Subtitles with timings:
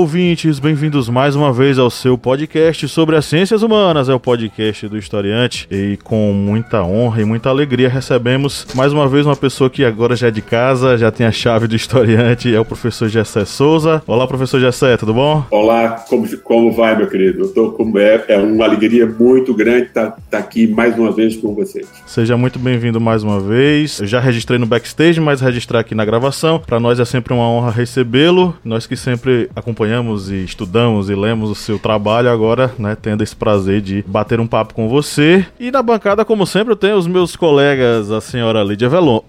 [0.00, 4.88] Ouvintes, bem-vindos mais uma vez ao seu podcast sobre as ciências humanas, é o podcast
[4.88, 5.68] do historiante.
[5.70, 10.16] E com muita honra e muita alegria recebemos mais uma vez uma pessoa que agora
[10.16, 14.02] já é de casa, já tem a chave do historiante, é o professor Gessé Souza.
[14.06, 15.44] Olá, professor Gessé, tudo bom?
[15.50, 17.42] Olá, como, como vai, meu querido?
[17.42, 21.12] Eu tô com, é, é uma alegria muito grande estar tá, tá aqui mais uma
[21.12, 21.86] vez com vocês.
[22.06, 24.00] Seja muito bem-vindo mais uma vez.
[24.00, 26.58] Eu já registrei no backstage, mas registrar aqui na gravação.
[26.58, 28.56] Para nós é sempre uma honra recebê-lo.
[28.64, 29.89] Nós que sempre acompanhamos
[30.30, 34.46] e estudamos e lemos o seu trabalho, agora, né, tendo esse prazer de bater um
[34.46, 35.44] papo com você.
[35.58, 39.20] E na bancada, como sempre, eu tenho os meus colegas, a senhora Lídia Velon...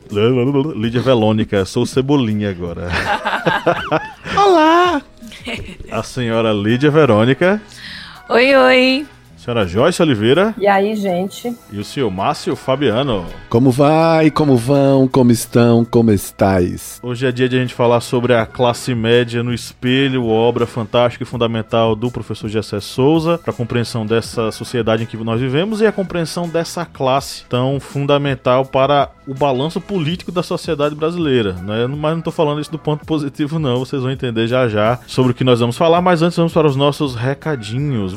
[0.76, 2.90] Lídia Velônica, sou Cebolinha agora.
[4.38, 5.02] Olá!
[5.92, 7.62] A senhora Lídia Verônica.
[8.30, 9.06] Oi, oi.
[9.44, 10.54] Senhora Joyce Oliveira.
[10.56, 11.52] E aí, gente?
[11.72, 13.26] E o senhor Márcio Fabiano.
[13.50, 14.30] Como vai?
[14.30, 15.08] Como vão?
[15.08, 15.84] Como estão?
[15.84, 17.00] Como estáis?
[17.02, 21.24] Hoje é dia de a gente falar sobre a classe média no espelho, obra fantástica
[21.24, 25.82] e fundamental do professor Gessé Souza, para a compreensão dessa sociedade em que nós vivemos
[25.82, 31.54] e a compreensão dessa classe tão fundamental para o balanço político da sociedade brasileira.
[31.54, 31.88] Né?
[31.88, 33.80] Mas não estou falando isso do ponto positivo, não.
[33.80, 36.68] Vocês vão entender já já sobre o que nós vamos falar, mas antes vamos para
[36.68, 38.16] os nossos recadinhos.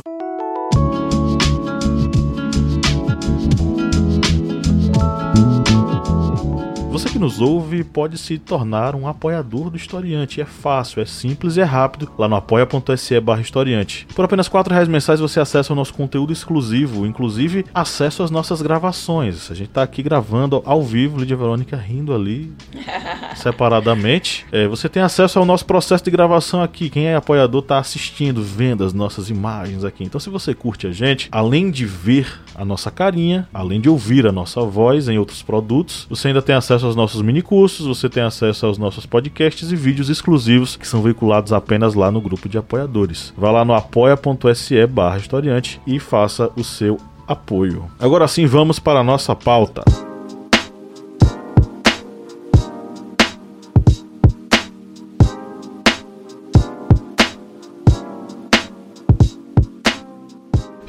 [6.95, 10.41] Você que nos ouve pode se tornar um apoiador do Historiante.
[10.41, 14.07] É fácil, é simples e é rápido lá no apoia.se barra historiante.
[14.15, 18.63] Por apenas 4 reais mensais você acessa o nosso conteúdo exclusivo, inclusive acesso às nossas
[18.63, 19.51] gravações.
[19.51, 22.53] A gente tá aqui gravando ao vivo, Lídia Verônica rindo ali
[23.35, 24.47] separadamente.
[24.53, 26.89] É, você tem acesso ao nosso processo de gravação aqui.
[26.89, 30.05] Quem é apoiador tá assistindo, vendo as nossas imagens aqui.
[30.05, 34.27] Então se você curte a gente, além de ver a nossa carinha, além de ouvir
[34.27, 38.23] a nossa voz em outros produtos, você ainda tem acesso aos nossos minicursos, você tem
[38.23, 42.59] acesso aos nossos podcasts e vídeos exclusivos que são veiculados apenas lá no grupo de
[42.59, 43.33] apoiadores.
[43.37, 47.87] Vá lá no apoia.se barra historiante e faça o seu apoio.
[47.99, 50.04] Agora sim, vamos para a nossa pauta.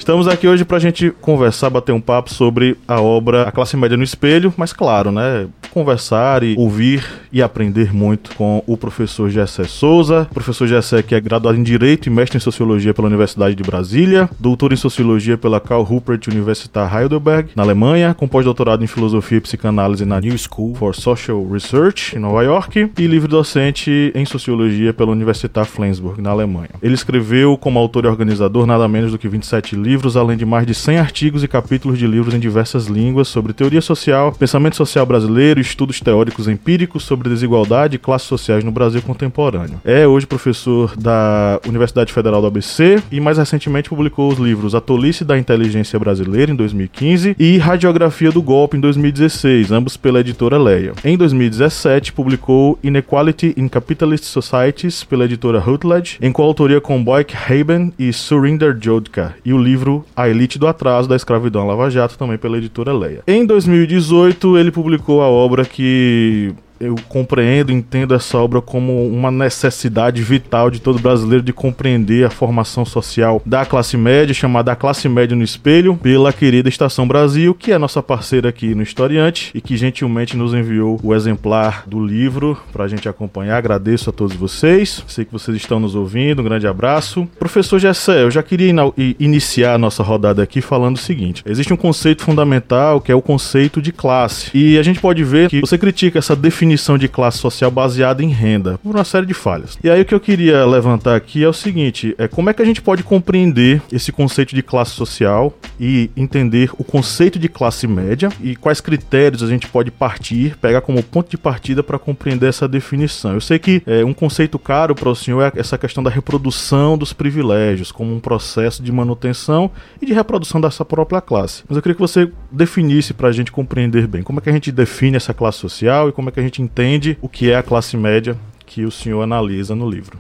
[0.06, 3.76] Estamos aqui hoje para a gente conversar, bater um papo sobre a obra A Classe
[3.76, 5.48] Média no Espelho, mas claro, né?
[5.72, 10.28] Conversar e ouvir e aprender muito com o professor Gessé Souza.
[10.32, 14.30] professor Gessé que é graduado em Direito e mestre em Sociologia pela Universidade de Brasília,
[14.40, 19.42] doutor em Sociologia pela Karl Ruppert Universität Heidelberg, na Alemanha, com pós-doutorado em Filosofia e
[19.42, 25.12] Psicanálise na New School for Social Research, em Nova York, e livre-docente em Sociologia pela
[25.12, 26.70] Universität Flensburg, na Alemanha.
[26.80, 30.46] Ele escreveu como autor e organizador nada menos do que 27 livros livros, além de
[30.46, 34.76] mais de 100 artigos e capítulos de livros em diversas línguas sobre teoria social, pensamento
[34.76, 39.80] social brasileiro, estudos teóricos empíricos sobre desigualdade e classes sociais no Brasil contemporâneo.
[39.86, 44.82] É hoje professor da Universidade Federal do ABC e mais recentemente publicou os livros A
[44.82, 50.58] Tolice da Inteligência Brasileira em 2015 e Radiografia do Golpe em 2016, ambos pela editora
[50.58, 50.92] Leia.
[51.06, 57.94] Em 2017 publicou Inequality in Capitalist Societies pela editora Routledge, em coautoria com Boyk Haben
[57.98, 62.18] e Surinder Jodhka, e o livro livro A Elite do Atraso da Escravidão Lava Jato,
[62.18, 63.22] também pela editora Leia.
[63.28, 70.22] Em 2018, ele publicou a obra que eu compreendo, entendo essa obra como uma necessidade
[70.22, 75.08] vital de todo brasileiro de compreender a formação social da classe média, chamada A Classe
[75.08, 79.62] Média no Espelho, pela querida Estação Brasil, que é nossa parceira aqui no Historiante e
[79.62, 83.58] que gentilmente nos enviou o exemplar do livro para a gente acompanhar.
[83.58, 87.28] Agradeço a todos vocês, sei que vocês estão nos ouvindo, um grande abraço.
[87.40, 91.74] Professor Gessé, eu já queria in iniciar a nossa rodada aqui falando o seguinte: existe
[91.74, 95.62] um conceito fundamental que é o conceito de classe, e a gente pode ver que
[95.62, 99.34] você critica essa definição definição de classe social baseada em renda, por uma série de
[99.34, 99.78] falhas.
[99.84, 102.62] E aí o que eu queria levantar aqui é o seguinte: é como é que
[102.62, 107.86] a gente pode compreender esse conceito de classe social e entender o conceito de classe
[107.86, 112.48] média e quais critérios a gente pode partir, pegar como ponto de partida para compreender
[112.48, 113.34] essa definição.
[113.34, 116.98] Eu sei que é, um conceito caro para o senhor é essa questão da reprodução
[116.98, 119.70] dos privilégios como um processo de manutenção
[120.02, 121.64] e de reprodução dessa própria classe.
[121.68, 124.54] Mas eu queria que você definisse para a gente compreender bem como é que a
[124.54, 127.56] gente define essa classe social e como é que a gente entende o que é
[127.56, 130.18] a classe média que o senhor analisa no livro.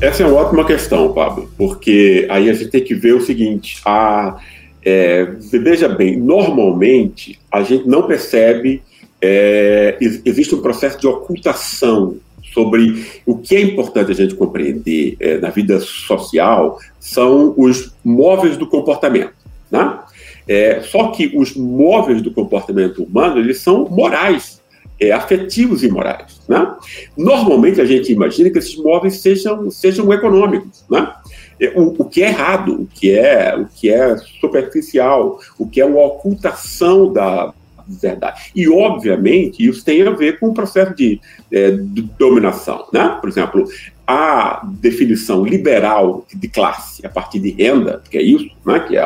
[0.00, 3.80] Essa é uma ótima questão, Pablo, porque aí a gente tem que ver o seguinte:
[3.84, 4.38] a,
[4.84, 8.80] é, veja bem, normalmente a gente não percebe,
[9.20, 12.16] é, existe um processo de ocultação
[12.54, 18.56] sobre o que é importante a gente compreender é, na vida social são os móveis
[18.56, 19.34] do comportamento,
[19.68, 19.98] né?
[20.46, 24.57] É, só que os móveis do comportamento humano eles são morais,
[25.00, 26.40] é, afetivos e morais.
[26.48, 26.74] Né?
[27.16, 30.84] Normalmente a gente imagina que esses móveis sejam, sejam econômicos.
[30.90, 31.12] Né?
[31.60, 35.80] É, o, o, que é errado, o que é, o que é superficial, o que
[35.80, 37.52] é uma ocultação da
[37.88, 38.50] verdade.
[38.54, 42.86] E, obviamente, isso tem a ver com o processo de, é, de dominação.
[42.92, 43.16] Né?
[43.20, 43.64] Por exemplo,
[44.06, 48.80] a definição liberal de classe a partir de renda, que é isso, né?
[48.80, 49.02] que é,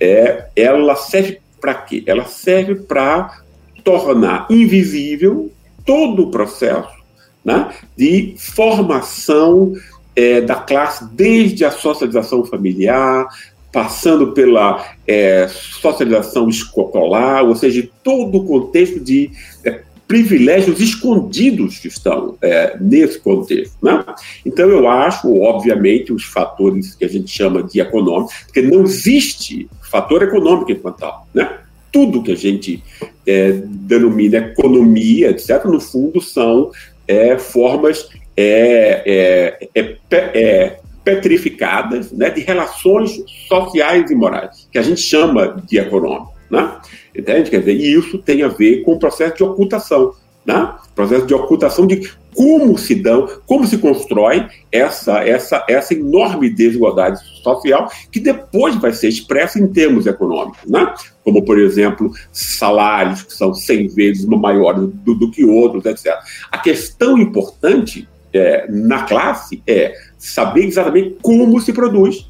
[0.00, 2.02] é ela serve para quê?
[2.06, 3.43] Ela serve para
[3.84, 5.52] tornar invisível
[5.84, 7.04] todo o processo
[7.44, 9.74] né, de formação
[10.16, 13.28] é, da classe, desde a socialização familiar,
[13.70, 19.30] passando pela é, socialização escolar, ou seja, todo o contexto de
[19.64, 23.76] é, privilégios escondidos que estão é, nesse contexto.
[23.82, 24.04] Né?
[24.46, 29.68] Então, eu acho, obviamente, os fatores que a gente chama de econômico, porque não existe
[29.90, 31.26] fator econômico enquanto tal.
[31.34, 31.58] Né?
[31.94, 32.82] Tudo que a gente
[33.24, 36.72] é, denomina economia, etc., no fundo são
[37.06, 44.82] é, formas é, é, é, é, petrificadas né, de relações sociais e morais, que a
[44.82, 46.34] gente chama de econômico.
[46.50, 46.76] Né?
[47.16, 47.48] Entende?
[47.48, 50.14] Quer dizer, e isso tem a ver com o processo de ocultação.
[50.44, 50.74] Né?
[50.96, 57.20] Processo de ocultação de como se dão, como se constrói essa, essa, essa enorme desigualdade
[57.42, 60.92] social que depois vai ser expressa em termos econômicos, né?
[61.22, 66.14] como, por exemplo, salários que são 100 vezes maiores do, do que outros, etc.
[66.50, 72.28] A questão importante é, na classe é saber exatamente como se produz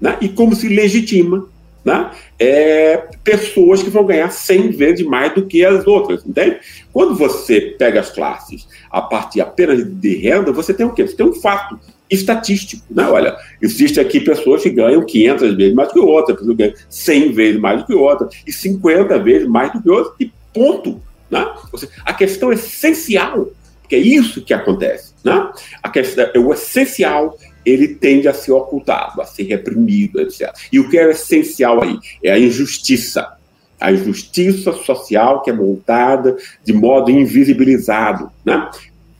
[0.00, 0.18] né?
[0.20, 1.46] e como se legitima
[1.84, 2.10] né?
[2.38, 6.58] É, pessoas que vão ganhar 100 vezes mais do que as outras, entende?
[6.92, 11.06] Quando você pega as classes a partir apenas de renda, você tem o quê?
[11.06, 11.78] Você tem um fato
[12.10, 13.06] estatístico, né?
[13.08, 16.76] Olha, existe aqui pessoas que ganham 500 vezes mais do que outras, pessoas que ganham
[16.88, 21.00] 100 vezes mais do que outras, e 50 vezes mais do que outras, e ponto,
[21.30, 21.46] né?
[21.76, 23.48] Seja, a questão essencial,
[23.88, 25.50] que é isso que acontece, né?
[25.82, 30.52] A questão, é o essencial ele tende a ser ocultado, a ser reprimido, etc.
[30.72, 33.32] E o que é essencial aí é a injustiça.
[33.80, 38.70] A injustiça social que é montada de modo invisibilizado, né?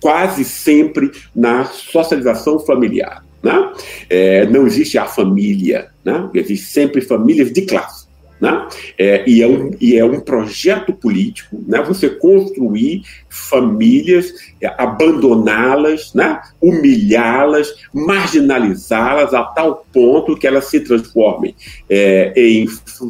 [0.00, 3.25] quase sempre na socialização familiar.
[3.43, 3.73] Né?
[4.08, 6.31] É, não existe a família, né?
[6.35, 8.03] existe sempre famílias de classe.
[8.44, 8.69] Né?
[8.99, 11.81] É, e, é um, e é um projeto político, né?
[11.81, 16.43] você construir famílias, é, abandoná-las, né?
[16.61, 21.56] humilhá-las, marginalizá-las a tal ponto que elas se transformem
[21.88, 22.67] é, em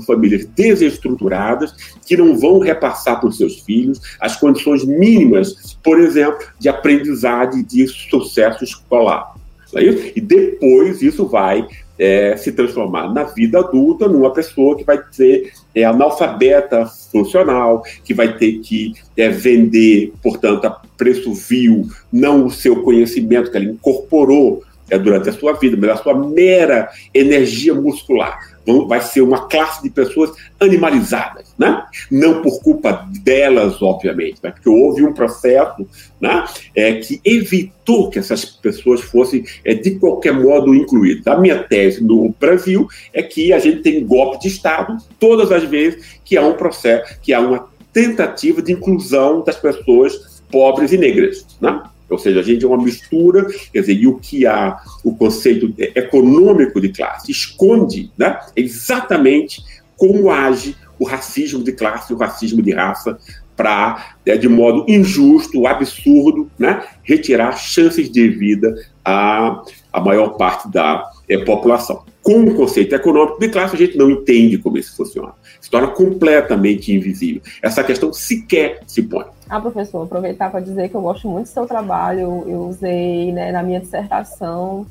[0.06, 1.74] famílias desestruturadas
[2.06, 7.64] que não vão repassar para os seus filhos as condições mínimas, por exemplo, de aprendizagem
[7.64, 9.34] de sucesso escolar.
[9.76, 11.66] É e depois isso vai
[11.98, 18.12] é, se transformar na vida adulta numa pessoa que vai ser é, analfabeta funcional, que
[18.12, 23.66] vai ter que é, vender, portanto, a preço vil, não o seu conhecimento que ela
[23.66, 24.62] incorporou
[24.94, 28.38] é, durante a sua vida, mas a sua mera energia muscular
[28.86, 31.84] vai ser uma classe de pessoas animalizadas, né?
[32.10, 35.86] Não por culpa delas, obviamente, mas porque houve um processo,
[36.18, 41.26] né, é, que evitou que essas pessoas fossem é, de qualquer modo incluídas.
[41.26, 45.64] A minha tese no Brasil é que a gente tem golpe de Estado todas as
[45.64, 50.96] vezes que há um processo, que há uma tentativa de inclusão das pessoas pobres e
[50.96, 51.82] negras, né?
[52.08, 55.74] Ou seja, a gente é uma mistura, quer dizer, e o que há, o conceito
[55.78, 59.62] econômico de classe esconde né, exatamente
[59.96, 63.18] como age o racismo de classe, o racismo de raça,
[63.56, 70.70] para, né, de modo injusto, absurdo, né, retirar chances de vida à, à maior parte
[70.70, 72.04] da é, população.
[72.24, 75.32] Com o conceito econômico de classe, a gente não entende como isso funciona.
[75.60, 77.42] Se torna completamente invisível.
[77.62, 79.26] Essa questão sequer se põe.
[79.48, 82.44] Ah, professor, aproveitar para dizer que eu gosto muito do seu trabalho.
[82.46, 84.86] Eu usei né, na minha dissertação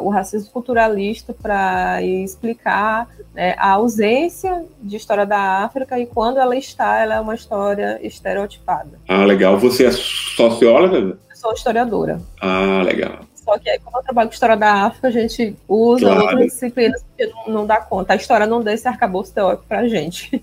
[0.00, 6.56] o racismo culturalista para explicar né, a ausência de história da África e quando ela
[6.56, 8.98] está, ela é uma história estereotipada.
[9.08, 9.56] Ah, legal.
[9.58, 10.96] Você é socióloga?
[11.30, 12.20] Eu sou historiadora.
[12.40, 13.20] Ah, legal.
[13.44, 16.20] Só que aí, como eu trabalho com história da África, a gente usa claro.
[16.22, 18.12] outras disciplinas porque não, não, dá conta.
[18.12, 20.42] A história não dá esse arcabouço teórico para a gente.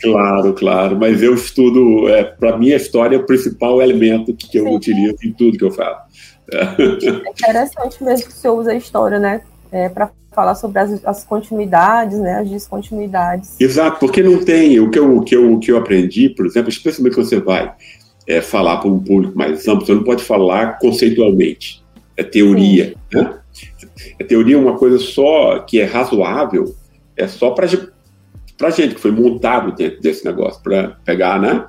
[0.00, 0.96] Claro, claro.
[0.98, 4.74] Mas eu estudo, é, para mim, a história é o principal elemento que eu Sim.
[4.76, 6.10] utilizo em tudo que eu faço.
[6.52, 9.42] É interessante mesmo que você usa a história, né?
[9.70, 13.60] É, para falar sobre as, as, continuidades, né, as descontinuidades.
[13.60, 16.46] Exato, porque não tem o que eu, o que eu, o que eu aprendi, por
[16.46, 17.72] exemplo, especialmente quando você vai
[18.26, 21.82] é, falar para um público mais amplo, você não pode falar conceitualmente,
[22.20, 23.38] é teoria, né?
[24.20, 26.74] A teoria é uma coisa só que é razoável,
[27.16, 27.66] é só para
[28.56, 31.66] para gente que foi montado dentro desse negócio para pegar, né?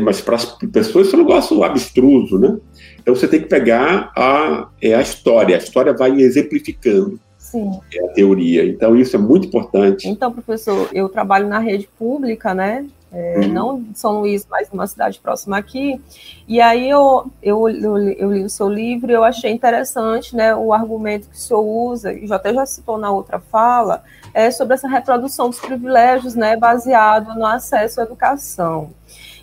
[0.00, 2.56] Mas para as pessoas isso é um negócio abstruso, né?
[3.00, 7.18] Então você tem que pegar a, é a história, a história vai exemplificando
[7.54, 7.70] Sim.
[7.94, 8.66] É a teoria.
[8.66, 10.08] Então isso é muito importante.
[10.08, 12.84] Então, professor, eu trabalho na rede pública, né?
[13.14, 13.48] É, uhum.
[13.48, 16.02] Não São Luís, mas uma cidade próxima aqui.
[16.48, 20.52] E aí eu, eu, eu, eu, li o seu livro e eu achei interessante né,
[20.54, 24.02] o argumento que o senhor usa, e já até já citou na outra fala,
[24.34, 28.90] é sobre essa reprodução dos privilégios né, baseado no acesso à educação.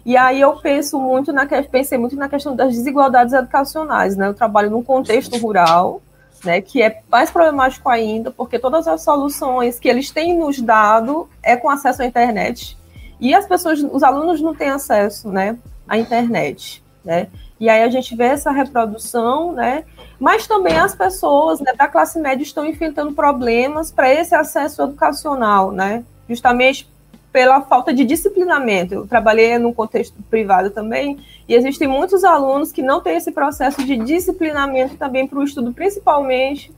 [0.06, 4.28] E aí eu penso muito na pensei muito na questão das desigualdades educacionais, né?
[4.28, 6.02] Eu trabalho num contexto rural,
[6.44, 11.30] né, que é mais problemático ainda, porque todas as soluções que eles têm nos dado
[11.44, 12.76] é com acesso à internet.
[13.22, 17.28] E as pessoas, os alunos não têm acesso, né, à internet, né?
[17.60, 19.84] E aí a gente vê essa reprodução, né?
[20.20, 25.72] Mas também as pessoas né, da classe média estão enfrentando problemas para esse acesso educacional,
[25.72, 26.04] né?
[26.28, 26.90] Justamente
[27.32, 28.96] pela falta de disciplinamento.
[28.96, 33.86] Eu trabalhei no contexto privado também, e existem muitos alunos que não têm esse processo
[33.86, 36.72] de disciplinamento também para o estudo, principalmente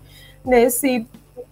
[0.45, 1.07] nesse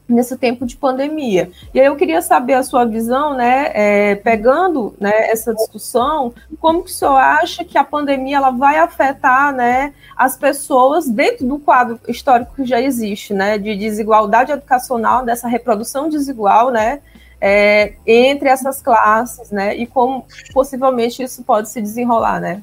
[0.08, 1.50] nesse tempo de pandemia.
[1.74, 6.84] E aí eu queria saber a sua visão, né, é, pegando né, essa discussão, como
[6.84, 11.58] que o senhor acha que a pandemia ela vai afetar né, as pessoas dentro do
[11.58, 17.00] quadro histórico que já existe, né, de desigualdade educacional, dessa reprodução desigual, né,
[17.40, 19.76] é, entre essas classes, né?
[19.76, 20.24] E como
[20.54, 22.62] possivelmente isso pode se desenrolar, né?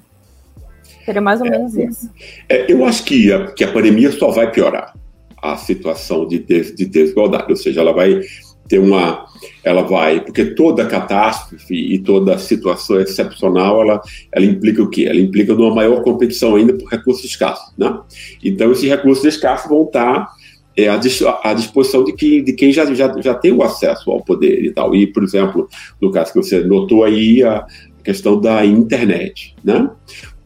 [1.05, 2.09] Seria mais ou é, menos isso.
[2.49, 4.95] É, eu acho que a, que a pandemia só vai piorar
[5.43, 8.21] a situação de, des, de desigualdade, ou seja, ela vai
[8.69, 9.27] ter uma,
[9.65, 15.07] ela vai, porque toda catástrofe e toda situação excepcional, ela, ela implica o quê?
[15.09, 17.99] Ela implica numa maior competição ainda por recursos escassos, né?
[18.45, 20.29] Então esses recursos escassos vão estar
[20.77, 24.63] é, à, disposição de, que, de quem já, já, já tem o acesso ao poder
[24.63, 24.95] e tal.
[24.95, 25.67] E, por exemplo,
[26.01, 27.67] no caso que você notou aí, a
[28.05, 29.57] questão da internet.
[29.63, 29.91] Né?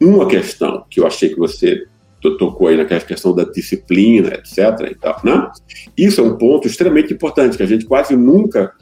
[0.01, 1.85] Uma questão que eu achei que você
[2.31, 4.91] tocou aí naquela questão da disciplina, etc.
[4.91, 5.51] E tal, né?
[5.97, 8.73] Isso é um ponto extremamente importante, que a gente quase nunca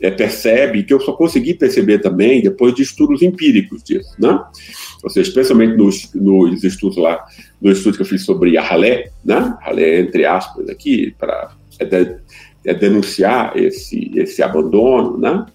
[0.00, 4.42] é, percebe, que eu só consegui perceber também depois de estudos empíricos disso, né?
[5.02, 7.24] Ou seja, especialmente nos, nos estudos lá,
[7.60, 9.56] no estudo que eu fiz sobre a ralé, né?
[9.98, 12.16] Entre aspas, aqui, para é, de,
[12.64, 15.46] é denunciar esse, esse abandono, né?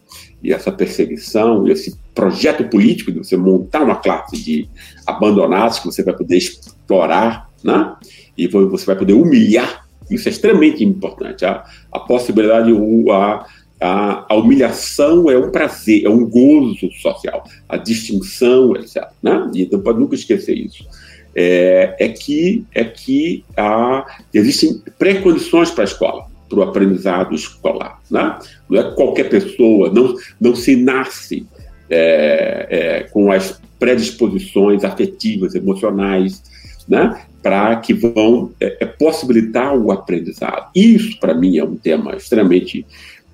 [0.43, 4.67] E essa perseguição, esse projeto político de você montar uma classe de
[5.05, 6.39] abandonados que você vai poder
[6.91, 7.95] explorar, né?
[8.37, 9.85] E você vai poder humilhar.
[10.09, 11.45] Isso é extremamente importante.
[11.45, 12.71] A, a possibilidade,
[13.11, 13.45] a,
[13.79, 19.07] a, a, humilhação é um prazer, é um gozo social, a distinção, etc.
[19.23, 19.49] Né?
[19.53, 20.85] E não pode nunca esquecer isso.
[21.33, 28.01] É, é que, é que há, existem pré-condições para a escola, para o aprendizado escolar.
[28.09, 28.37] Né?
[28.69, 31.47] Não é qualquer pessoa, não, não se nasce
[31.89, 36.43] é, é, com as predisposições afetivas, emocionais,
[36.87, 37.25] né?
[37.41, 40.69] para que vão é, é possibilitar o aprendizado.
[40.75, 42.85] Isso, para mim, é um tema extremamente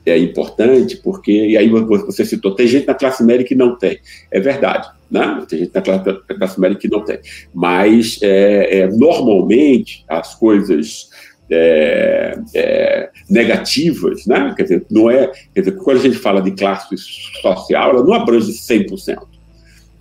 [0.06, 4.00] é importante, porque, e aí você citou, tem gente na classe média que não tem.
[4.32, 5.44] É verdade, né?
[5.50, 7.20] Tem gente na classe, na classe média que não tem.
[7.54, 11.10] Mas, é, é, normalmente, as coisas
[11.52, 14.54] é, é, negativas, né?
[14.56, 16.96] Quer dizer, não é, quer dizer, quando a gente fala de classe
[17.42, 19.37] social, ela não abrange 100%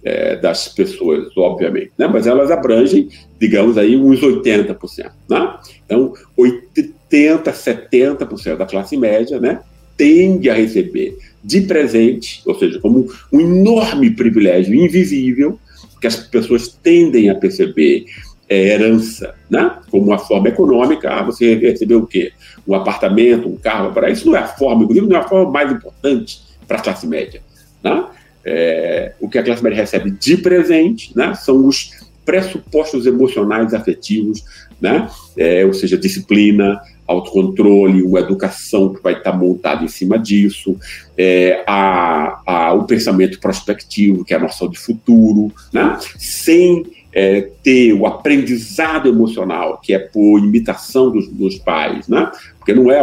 [0.07, 2.07] é, das pessoas, obviamente, né?
[2.07, 3.09] Mas elas abrangem,
[3.41, 5.57] digamos aí, uns 80%, né?
[5.85, 9.61] Então, 80, 70% da classe média, né?
[9.97, 15.59] tende a receber de presente, ou seja, como um enorme privilégio invisível,
[16.01, 18.05] que as pessoas tendem a perceber
[18.49, 19.79] é, herança, né?
[19.91, 21.11] como uma forma econômica.
[21.11, 22.33] Ah, você recebeu o quê?
[22.69, 25.51] Um apartamento, um carro, para isso não é a forma, inclusive não é a forma
[25.51, 27.41] mais importante para a classe média.
[27.83, 28.05] Né?
[28.49, 31.35] É, o que a classe média recebe de presente né?
[31.35, 31.91] são os
[32.25, 34.45] pressupostos emocionais afetivos,
[34.81, 35.09] né?
[35.37, 40.77] É, ou seja, disciplina, autocontrole, uma educação que vai estar montada em cima disso,
[41.17, 45.97] é, a, a, o pensamento prospectivo, que é a noção de futuro, né?
[46.19, 46.85] sem
[47.17, 52.31] é, ter o aprendizado emocional, que é por imitação dos, dos pais, né?
[52.59, 53.01] Porque não é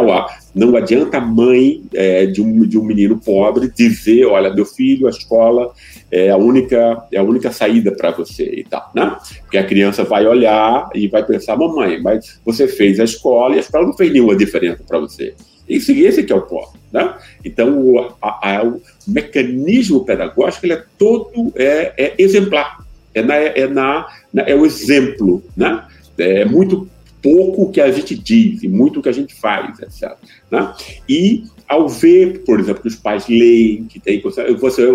[0.54, 5.08] não adianta a mãe é, de, um, de um menino pobre dizer, olha, meu filho,
[5.08, 5.72] a escola
[6.12, 9.16] é a única é a única saída para você e tal, né?
[9.40, 13.58] Porque a criança vai olhar e vai pensar, mamãe, mas você fez a escola e
[13.58, 15.34] a escola não fez nenhuma diferença para você.
[15.68, 16.78] Esse, esse que é o ponto.
[16.92, 17.12] Né?
[17.44, 22.83] Então, o, a, a, o mecanismo pedagógico ele é todo é, é exemplar.
[23.14, 24.06] É, na, é, na,
[24.46, 25.42] é o exemplo.
[25.56, 25.84] Né?
[26.18, 26.88] É muito
[27.22, 30.12] pouco que a gente diz e muito que a gente faz, etc.
[30.50, 30.74] Né?
[31.08, 34.42] E ao ver, por exemplo, que os pais leem, que tem você,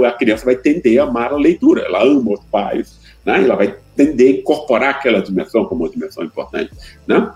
[0.06, 3.44] a criança vai tender a amar a leitura, ela ama os pais, né?
[3.44, 6.72] ela vai tender a incorporar aquela dimensão como uma dimensão importante.
[7.08, 7.32] Né?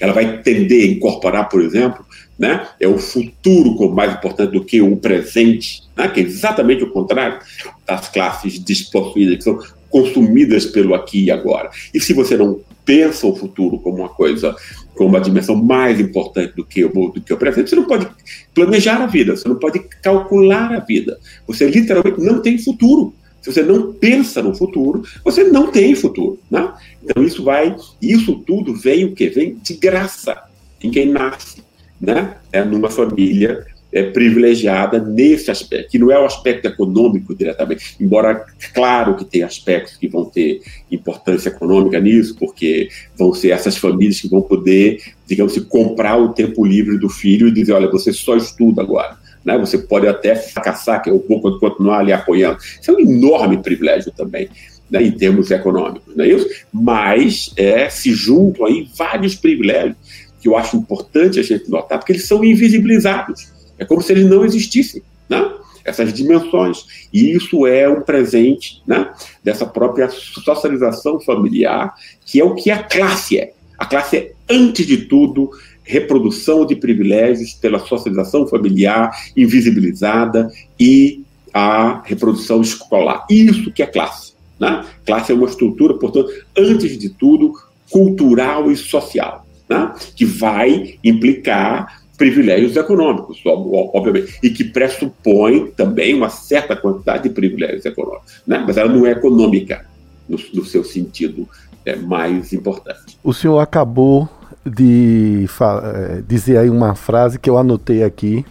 [0.00, 2.04] Ela vai tender a incorporar, por exemplo,
[2.38, 2.66] né?
[2.80, 6.08] É o futuro como mais importante do que o presente, né?
[6.08, 7.38] que é exatamente o contrário
[7.86, 9.60] das classes despossuídas, que são
[9.90, 11.70] consumidas pelo aqui e agora.
[11.92, 14.54] E se você não pensa o futuro como uma coisa,
[14.94, 18.08] como uma dimensão mais importante do que, o, do que o presente, você não pode
[18.54, 21.18] planejar a vida, você não pode calcular a vida.
[21.46, 23.12] Você literalmente não tem futuro.
[23.42, 26.72] Se você não pensa no futuro, você não tem futuro, né?
[27.02, 30.42] Então isso vai, isso tudo vem o que vem de graça
[30.82, 31.62] em quem nasce
[32.00, 37.96] né, é numa família é, privilegiada nesse aspecto, que não é o aspecto econômico diretamente,
[38.00, 43.76] embora, claro que tem aspectos que vão ter importância econômica nisso, porque vão ser essas
[43.76, 47.90] famílias que vão poder, digamos assim, comprar o tempo livre do filho e dizer, olha,
[47.90, 49.18] você só estuda agora.
[49.44, 49.58] Né?
[49.58, 52.58] Você pode até fracassar, que eu vou continuar ali apoiando.
[52.80, 54.48] Isso é um enorme privilégio também.
[54.90, 56.48] Né, em termos econômicos, não é isso?
[56.72, 59.94] Mas é, se juntam aí vários privilégios
[60.40, 63.52] que eu acho importante a gente notar, porque eles são invisibilizados.
[63.80, 65.52] É como se eles não existissem, né?
[65.82, 67.08] essas dimensões.
[67.12, 69.10] E isso é um presente né,
[69.42, 71.94] dessa própria socialização familiar,
[72.24, 73.52] que é o que a classe é.
[73.78, 75.50] A classe é, antes de tudo,
[75.82, 83.24] reprodução de privilégios pela socialização familiar invisibilizada e a reprodução escolar.
[83.30, 84.34] Isso que é classe.
[84.58, 84.84] Né?
[85.06, 87.54] Classe é uma estrutura, portanto, antes de tudo,
[87.88, 96.28] cultural e social né, que vai implicar privilégios econômicos, obviamente, e que pressupõe também uma
[96.28, 99.86] certa quantidade de privilégios econômicos, né, mas ela não é econômica
[100.28, 101.48] no, no seu sentido
[101.82, 103.18] é, mais importante.
[103.24, 104.28] O senhor acabou
[104.66, 105.46] de
[105.82, 108.44] é, dizer aí uma frase que eu anotei aqui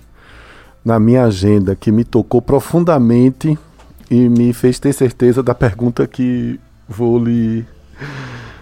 [0.84, 3.56] na minha agenda, que me tocou profundamente
[4.10, 7.64] e me fez ter certeza da pergunta que vou lhe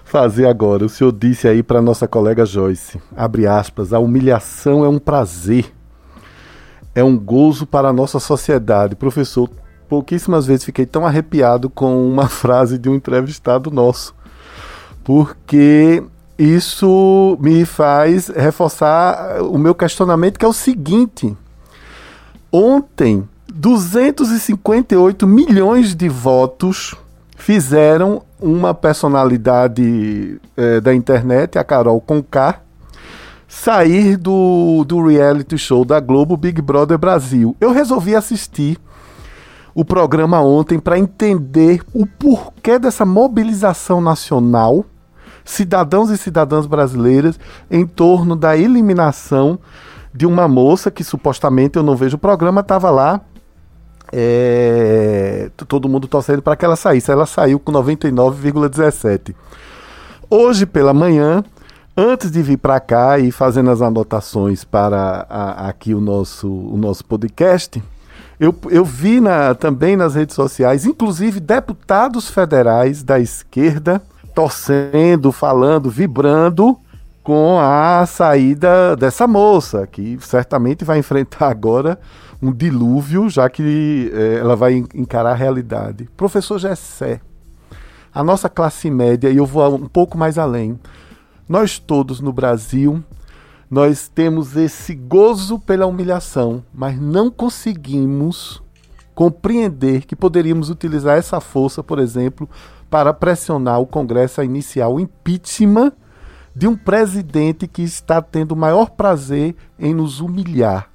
[0.07, 0.85] fazer agora.
[0.85, 5.73] O senhor disse aí para nossa colega Joyce, abre aspas, a humilhação é um prazer,
[6.95, 8.95] é um gozo para a nossa sociedade.
[8.95, 9.49] Professor,
[9.89, 14.15] pouquíssimas vezes fiquei tão arrepiado com uma frase de um entrevistado nosso,
[15.03, 16.01] porque
[16.37, 21.35] isso me faz reforçar o meu questionamento, que é o seguinte:
[22.51, 26.95] ontem, 258 milhões de votos
[27.47, 32.59] fizeram uma personalidade é, da internet, a Carol Conká,
[33.47, 37.55] sair do, do reality show da Globo Big Brother Brasil.
[37.61, 38.77] Eu resolvi assistir
[39.73, 44.83] o programa ontem para entender o porquê dessa mobilização nacional,
[45.45, 47.39] cidadãos e cidadãs brasileiras,
[47.71, 49.57] em torno da eliminação
[50.13, 53.21] de uma moça que supostamente eu não vejo o programa, estava lá
[54.11, 57.11] é, todo mundo torcendo para que ela saísse.
[57.11, 59.35] Ela saiu com 99,17.
[60.29, 61.43] Hoje pela manhã,
[61.95, 66.77] antes de vir para cá e fazendo as anotações para a, aqui o nosso, o
[66.77, 67.81] nosso podcast,
[68.39, 74.01] eu, eu vi na, também nas redes sociais, inclusive deputados federais da esquerda
[74.35, 76.77] torcendo, falando, vibrando
[77.23, 81.99] com a saída dessa moça, que certamente vai enfrentar agora
[82.41, 86.09] um dilúvio, já que é, ela vai encarar a realidade.
[86.15, 87.19] Professor Gessé,
[88.13, 90.79] a nossa classe média, e eu vou um pouco mais além,
[91.47, 93.03] nós todos no Brasil,
[93.69, 98.61] nós temos esse gozo pela humilhação, mas não conseguimos
[99.13, 102.47] compreender que poderíamos utilizar essa força, por exemplo,
[102.89, 105.91] para pressionar o Congresso a iniciar o impeachment
[106.55, 110.89] de um presidente que está tendo o maior prazer em nos humilhar.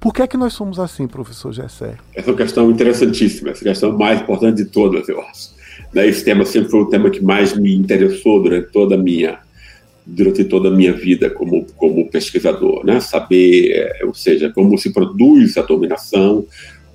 [0.00, 1.96] Por que é que nós somos assim, professor Gessé?
[2.14, 5.50] Essa é uma questão interessantíssima, essa questão mais importante de todas, eu acho.
[5.92, 9.38] Né, esse tema sempre foi o tema que mais me interessou durante toda a minha
[10.10, 12.98] durante toda a minha vida como, como pesquisador, né?
[12.98, 16.46] Saber, é, ou seja, como se produz a dominação,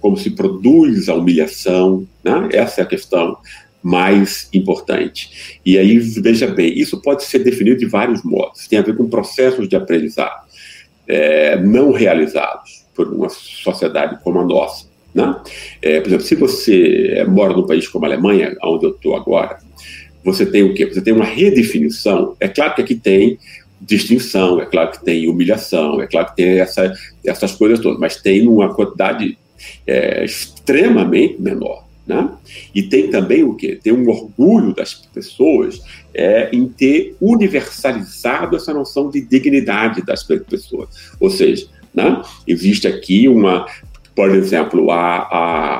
[0.01, 2.49] como se produz a humilhação, né?
[2.51, 3.37] Essa é a questão
[3.83, 5.59] mais importante.
[5.63, 8.67] E aí, veja bem, isso pode ser definido de vários modos.
[8.67, 10.47] Tem a ver com processos de aprendizado
[11.07, 14.85] é, não realizados por uma sociedade como a nossa.
[15.13, 15.35] Né?
[15.81, 19.59] É, por exemplo, se você mora num país como a Alemanha, onde eu estou agora,
[20.23, 20.85] você tem o quê?
[20.85, 22.35] Você tem uma redefinição.
[22.39, 23.37] É claro que aqui tem
[23.79, 26.93] distinção, é claro que tem humilhação, é claro que tem essa,
[27.25, 29.37] essas coisas todas, mas tem uma quantidade
[29.85, 31.83] é, extremamente menor.
[32.05, 32.29] Né?
[32.75, 33.79] E tem também o quê?
[33.81, 35.81] Tem um orgulho das pessoas
[36.13, 40.89] é, em ter universalizado essa noção de dignidade das pessoas.
[41.19, 42.21] Ou seja, né?
[42.47, 43.65] existe aqui uma.
[44.15, 45.75] Por exemplo, a, a,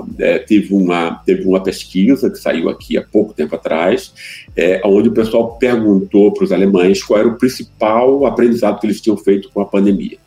[0.00, 4.12] a é, teve, uma, teve uma pesquisa que saiu aqui há pouco tempo atrás,
[4.56, 9.00] é, onde o pessoal perguntou para os alemães qual era o principal aprendizado que eles
[9.00, 10.18] tinham feito com a pandemia.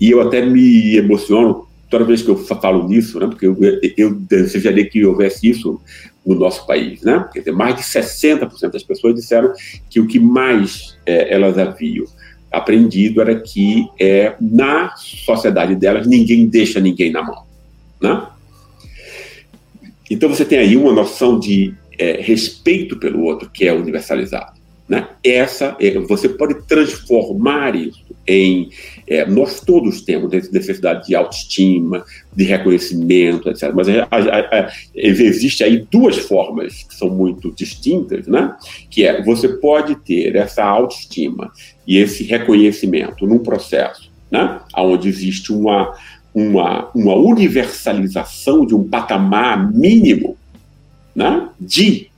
[0.00, 3.56] E eu até me emociono toda vez que eu falo nisso, né, porque eu,
[3.96, 5.80] eu desejaria que houvesse isso
[6.24, 7.26] no nosso país, né?
[7.32, 9.52] Quer dizer, mais de 60% das pessoas disseram
[9.88, 12.04] que o que mais é, elas haviam
[12.50, 17.42] aprendido era que é, na sociedade delas ninguém deixa ninguém na mão,
[18.00, 18.26] né?
[20.10, 24.58] Então você tem aí uma noção de é, respeito pelo outro que é universalizado.
[24.88, 25.06] Né?
[25.22, 28.70] Essa, é, você pode transformar isso em.
[29.08, 33.72] É, nós todos temos necessidade de autoestima, de reconhecimento, etc.
[33.74, 38.54] Mas a, a, a, existe aí duas formas que são muito distintas, né?
[38.90, 41.50] Que é você pode ter essa autoestima
[41.86, 44.60] e esse reconhecimento num processo, né?
[44.76, 45.94] Onde existe uma,
[46.34, 50.36] uma, uma universalização de um patamar mínimo,
[51.14, 51.48] né?
[51.58, 52.08] De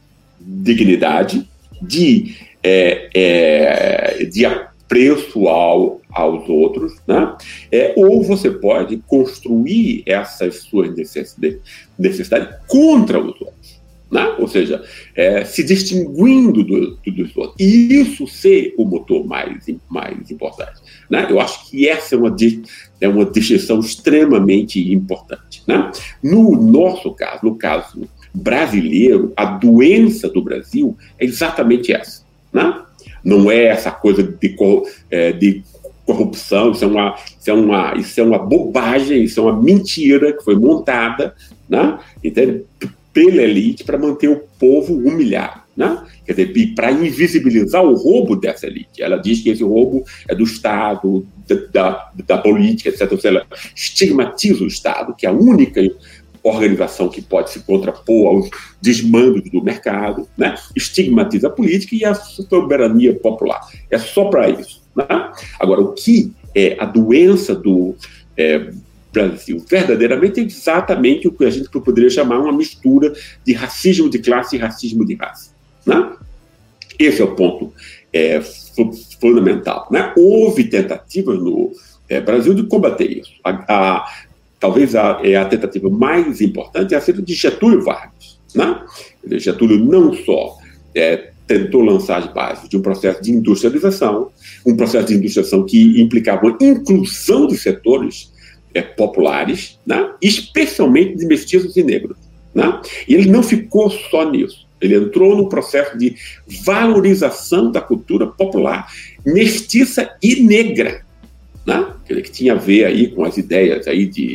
[0.40, 1.48] dignidade,
[1.80, 4.44] de é, é, de
[4.90, 7.36] apreço ao, aos outros, né?
[7.70, 11.60] É, ou você pode construir essas suas necessidades,
[11.96, 13.80] necessidades contra os outros.
[14.10, 14.34] Né?
[14.40, 14.82] Ou seja,
[15.14, 17.54] é, se distinguindo do, do, dos outros.
[17.60, 20.80] E isso ser o motor mais, mais importante.
[21.08, 21.28] Né?
[21.30, 22.34] Eu acho que essa é uma,
[23.00, 25.62] é uma distinção extremamente importante.
[25.64, 25.92] Né?
[26.20, 32.24] No nosso caso, no caso brasileiro, a doença do Brasil é exatamente essa.
[32.52, 32.82] Né?
[33.24, 34.56] Não é essa coisa de,
[35.10, 35.62] é, de
[36.04, 40.32] corrupção, isso é, uma, isso, é uma, isso é uma bobagem, isso é uma mentira
[40.32, 41.34] que foi montada
[41.68, 41.98] né?
[42.22, 42.64] Entende?
[43.12, 45.60] pela elite para manter o povo humilhado.
[45.76, 46.04] Né?
[46.26, 49.02] Quer dizer, para invisibilizar o roubo dessa elite.
[49.02, 53.10] Ela diz que esse roubo é do Estado, da, da, da política, etc.
[53.10, 55.80] Ou seja, ela estigmatiza o Estado, que é a única
[56.42, 58.50] organização que pode se contrapor aos
[58.80, 60.54] desmandos do mercado, né?
[60.74, 63.60] estigmatiza a política e a soberania popular.
[63.90, 64.82] É só para isso.
[64.96, 65.04] Né?
[65.58, 67.94] Agora, o que é a doença do
[68.36, 68.70] é,
[69.12, 73.12] Brasil verdadeiramente é exatamente o que a gente poderia chamar uma mistura
[73.44, 75.50] de racismo de classe e racismo de raça.
[75.84, 76.12] Né?
[76.98, 77.72] Esse é o ponto
[78.12, 78.40] é,
[79.20, 79.88] fundamental.
[79.90, 80.12] Né?
[80.16, 81.72] Houve tentativas no
[82.08, 83.32] é, Brasil de combater isso.
[83.44, 84.12] A, a,
[84.60, 88.38] talvez a, é a tentativa mais importante é a de Getúlio Vargas.
[88.54, 88.84] Né?
[89.38, 90.58] Getúlio não só
[90.94, 94.30] é, tentou lançar as bases de um processo de industrialização,
[94.66, 98.30] um processo de industrialização que implicava a inclusão de setores
[98.74, 100.12] é, populares, né?
[100.20, 102.18] especialmente de mestiços e negros.
[102.54, 102.80] Né?
[103.08, 104.68] E ele não ficou só nisso.
[104.80, 106.16] Ele entrou no processo de
[106.64, 108.90] valorização da cultura popular
[109.24, 111.04] mestiça e negra
[111.70, 111.86] né?
[112.04, 114.34] que tinha a ver aí com as ideias aí de,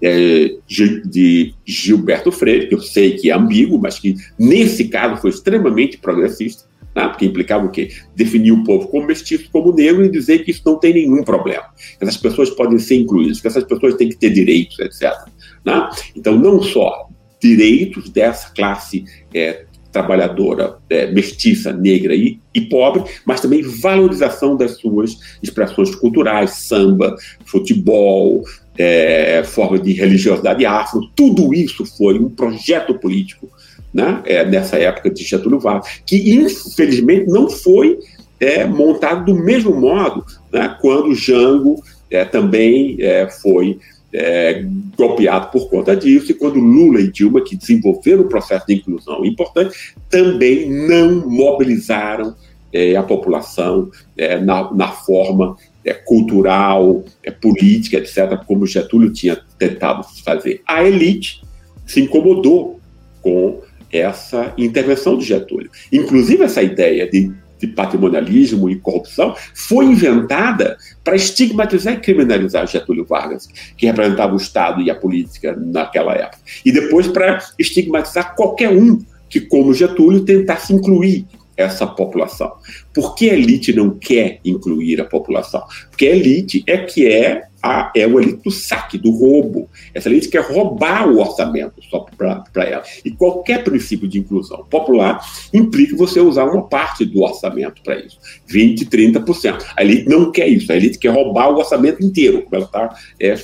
[0.00, 0.56] é,
[1.04, 5.98] de Gilberto Freire, que eu sei que é ambíguo, mas que nesse caso foi extremamente
[5.98, 7.08] progressista, né?
[7.08, 7.90] porque implicava o quê?
[8.14, 11.64] Definir o povo como mestiço, como negro e dizer que isso não tem nenhum problema.
[11.98, 15.12] Que essas pessoas podem ser incluídas, que essas pessoas têm que ter direitos, etc.
[15.64, 15.90] Né?
[16.14, 17.08] Então, não só
[17.42, 24.72] direitos dessa classe é, trabalhadora é, mestiça, negra e, e, pobre, mas também valorização das
[24.72, 28.44] suas expressões culturais, samba, futebol,
[28.76, 33.48] é, forma de religiosidade afro, tudo isso foi um projeto político
[33.92, 37.98] né, é, nessa época de Getúlio Vargas, que infelizmente não foi
[38.38, 43.78] é, montado do mesmo modo né, quando Jango é, também é, foi
[44.18, 44.64] é,
[44.96, 49.26] golpeado por conta disso, e quando Lula e Dilma, que desenvolveram o processo de inclusão
[49.26, 52.34] importante, também não mobilizaram
[52.72, 59.38] é, a população é, na, na, forma é, cultural, é, política, etc., como Getúlio tinha
[59.58, 60.62] tentado fazer.
[60.66, 61.42] A elite
[61.84, 62.80] se incomodou
[63.20, 63.60] com
[63.92, 65.70] essa intervenção de Getúlio.
[65.92, 73.04] Inclusive, essa ideia de de patrimonialismo e corrupção, foi inventada para estigmatizar e criminalizar Getúlio
[73.04, 76.38] Vargas, que representava o Estado e a política naquela época.
[76.64, 82.52] E depois para estigmatizar qualquer um que como Getúlio, tentasse incluir essa população.
[82.92, 85.62] Por que a elite não quer incluir a população?
[85.90, 89.68] Porque a elite é que é a, é o elite do saque, do roubo.
[89.92, 92.84] Essa elite quer roubar o orçamento só para ela.
[93.04, 95.20] E qualquer princípio de inclusão popular
[95.52, 98.18] implica você usar uma parte do orçamento para isso.
[98.48, 99.64] 20%, 30%.
[99.76, 100.70] A elite não quer isso.
[100.70, 103.36] A elite quer roubar o orçamento inteiro, como ela está é,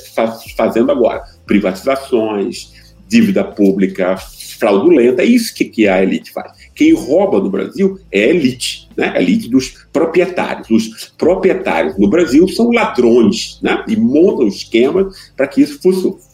[0.56, 1.24] fazendo agora.
[1.44, 2.72] Privatizações,
[3.12, 4.16] dívida pública
[4.58, 5.22] fraudulenta.
[5.22, 6.52] É isso que, que a elite faz.
[6.74, 9.12] Quem rouba no Brasil é a elite, né?
[9.14, 10.70] a elite dos proprietários.
[10.70, 13.84] Os proprietários no Brasil são ladrões né?
[13.86, 15.78] e montam esquemas para que isso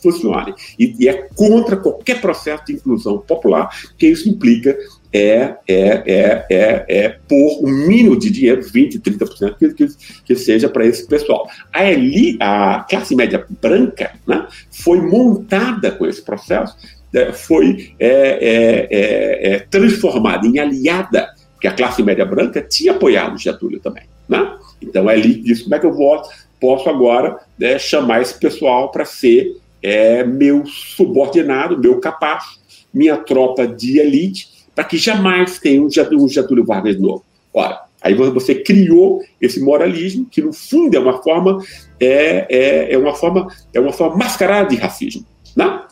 [0.00, 0.54] funcione.
[0.78, 4.76] E, e, é contra qualquer processo de inclusão popular, que isso implica
[5.12, 9.88] é, é, é, é, é por um mínimo de dinheiro, 20%, 30%, que, que,
[10.24, 11.48] que seja para esse pessoal.
[11.72, 16.76] A, eli, a classe média branca né, foi montada com esse processo
[17.12, 21.28] né, foi é, é, é, é, transformada em aliada,
[21.60, 24.04] que a classe média branca tinha apoiado Getúlio também.
[24.28, 24.56] Né?
[24.80, 26.22] Então, é ali disse: como é que eu vou,
[26.60, 32.58] posso agora né, chamar esse pessoal para ser é, meu subordinado, meu capaz,
[32.92, 37.24] minha tropa de elite, para que jamais tenha um Getúlio, Vargas novo.
[37.52, 41.60] Ora, Aí você criou esse moralismo que no fundo é uma forma
[41.98, 45.82] é, é, é uma forma é uma forma mascarada de racismo, né?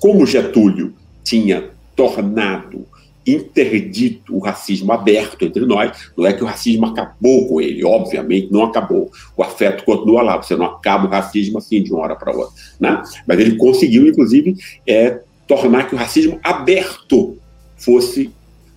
[0.00, 2.86] como Getúlio tinha tornado
[3.26, 8.50] interdito o racismo aberto entre nós, não é que o racismo acabou com ele, obviamente
[8.50, 9.10] não acabou.
[9.36, 12.54] O afeto continua lá, você não acaba o racismo assim de uma hora para outra.
[12.80, 13.02] Né?
[13.26, 17.36] Mas ele conseguiu, inclusive, é, tornar que o racismo aberto
[17.76, 18.30] fosse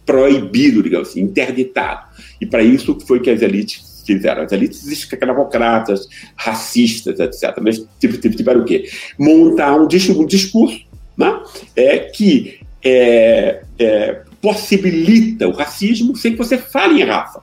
[0.05, 2.07] proibido, digamos assim, interditado.
[2.41, 4.43] E para isso foi que as elites fizeram.
[4.43, 7.59] As elites escravocratas, racistas, etc.
[7.61, 8.89] Mas tiveram o quê?
[9.17, 10.79] Montar um discurso
[11.15, 11.39] né?
[11.75, 17.41] é, que é, é, possibilita o racismo sem que você fale em raça.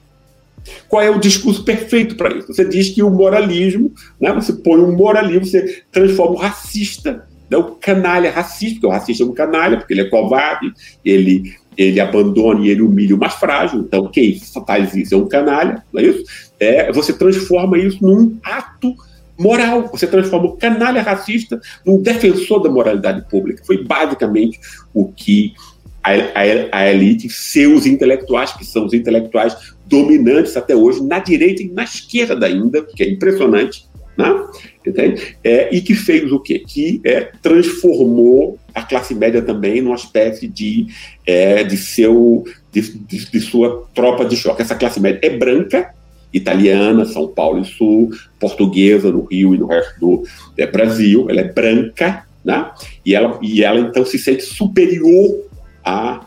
[0.88, 2.49] Qual é o discurso perfeito para isso?
[2.49, 7.56] Você diz que o moralismo, né, você põe um moralismo, você transforma o racista, né,
[7.56, 10.72] o canalha racista, porque o racista é um canalha, porque ele é covarde,
[11.04, 15.28] ele, ele abandona e ele humilha o mais frágil, então quem faz isso é um
[15.28, 16.24] canalha, não é isso?
[16.59, 18.94] É, você transforma isso num ato
[19.38, 19.88] moral.
[19.92, 23.62] Você transforma o canalha racista num defensor da moralidade pública.
[23.64, 24.59] Foi basicamente
[24.94, 25.54] o que
[26.02, 31.62] a, a, a, elite, seus intelectuais, que são os intelectuais dominantes até hoje, na direita
[31.62, 33.86] e na esquerda ainda, que é impressionante,
[34.16, 34.46] né?
[34.87, 35.37] Entende?
[35.42, 36.61] É, e que fez o quê?
[36.61, 40.87] Que é, transformou a classe média também numa espécie de,
[41.26, 44.62] é, de, seu, de, de, de sua tropa de choque.
[44.62, 45.94] Essa classe média é branca,
[46.33, 50.22] italiana, São Paulo e Sul, portuguesa no Rio e no resto do
[50.57, 52.70] é, Brasil, ela é branca, né?
[53.05, 55.44] E ela, e ela então se sente superior
[55.85, 56.26] a,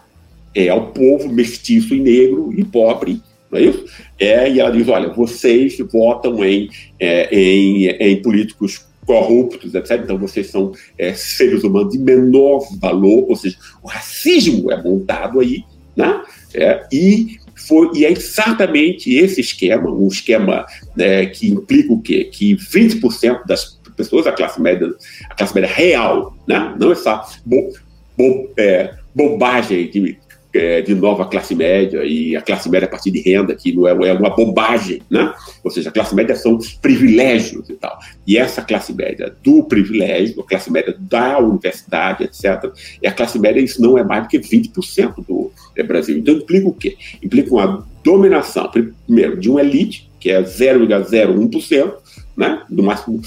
[0.54, 3.86] é, ao povo mestiço e negro e pobre, não é isso?
[4.20, 10.02] É, e ela diz, olha, vocês votam em, é, em, em políticos corruptos, etc.
[10.04, 15.40] Então vocês são é, seres humanos de menor valor, ou seja, o racismo é montado
[15.40, 15.64] aí,
[15.96, 16.22] né?
[16.54, 22.26] É, e foi, e é exatamente esse esquema, um esquema né, que implica o quê?
[22.26, 24.90] Que 20% das pessoas, a classe média,
[25.30, 27.74] a classe média real, né, não essa bo,
[28.18, 30.18] bo, é, bobagem de
[30.54, 33.88] é, de nova classe média e a classe média a partir de renda, que não
[33.88, 35.32] é, é uma bobagem, né?
[35.64, 37.98] Ou seja, a classe média são privilégios e tal.
[38.26, 43.38] E essa classe média do privilégio, a classe média da universidade, etc., é a classe
[43.38, 46.18] média, isso não é mais do que 20% do é, Brasil.
[46.18, 46.98] Então implica o quê?
[47.22, 51.94] Implica uma dominação, primeiro, de uma elite, que é 0,01%,
[52.36, 52.64] né?
[52.70, 53.22] No máximo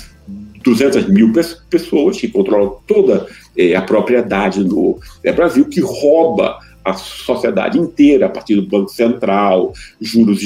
[0.62, 1.32] 200 mil
[1.68, 8.27] pessoas que controlam toda é, a propriedade no é, Brasil, que rouba a sociedade inteira,
[8.27, 10.40] a partir do Banco Central, juros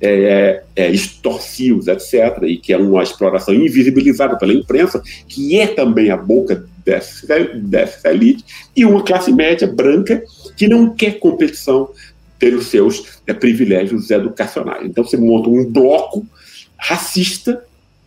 [0.00, 5.66] é, é, é, extorsivos, etc., e que é uma exploração invisibilizada pela imprensa, que é
[5.66, 10.22] também a boca dessa, dessa elite, e uma classe média branca
[10.56, 11.90] que não quer competição
[12.38, 14.86] pelos seus é, privilégios educacionais.
[14.86, 16.26] Então você monta um bloco
[16.76, 17.62] racista,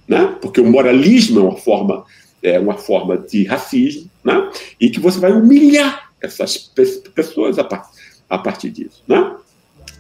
[0.08, 0.36] né?
[0.42, 2.06] porque o moralismo é uma forma,
[2.42, 4.50] é uma forma de racismo, né?
[4.80, 6.58] e que você vai humilhar essas
[7.16, 7.90] pessoas a, par
[8.30, 9.36] a partir disso, né?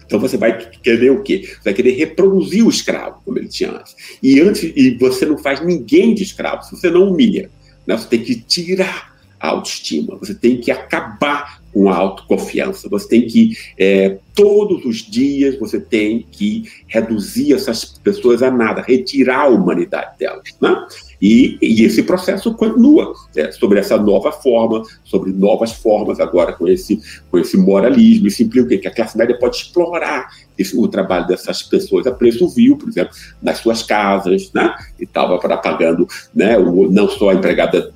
[0.05, 1.43] Então você vai querer o quê?
[1.43, 3.95] Você vai querer reproduzir o escravo, como ele tinha antes.
[4.21, 7.49] E antes e você não faz ninguém de escravo você não humilha.
[7.87, 7.97] Né?
[7.97, 12.87] Você tem que tirar a autoestima, você tem que acabar com autoconfiança.
[12.89, 18.81] Você tem que, é, todos os dias, você tem que reduzir essas pessoas a nada,
[18.81, 20.43] retirar a humanidade delas.
[20.61, 20.87] Né?
[21.21, 26.67] E, e esse processo continua é, sobre essa nova forma, sobre novas formas, agora com
[26.67, 28.27] esse, com esse moralismo.
[28.27, 32.49] Isso implica que a classe média pode explorar esse, o trabalho dessas pessoas a preço
[32.49, 34.73] vil, por exemplo, nas suas casas, né?
[34.99, 37.93] e estava pagando né, o, não só a empregada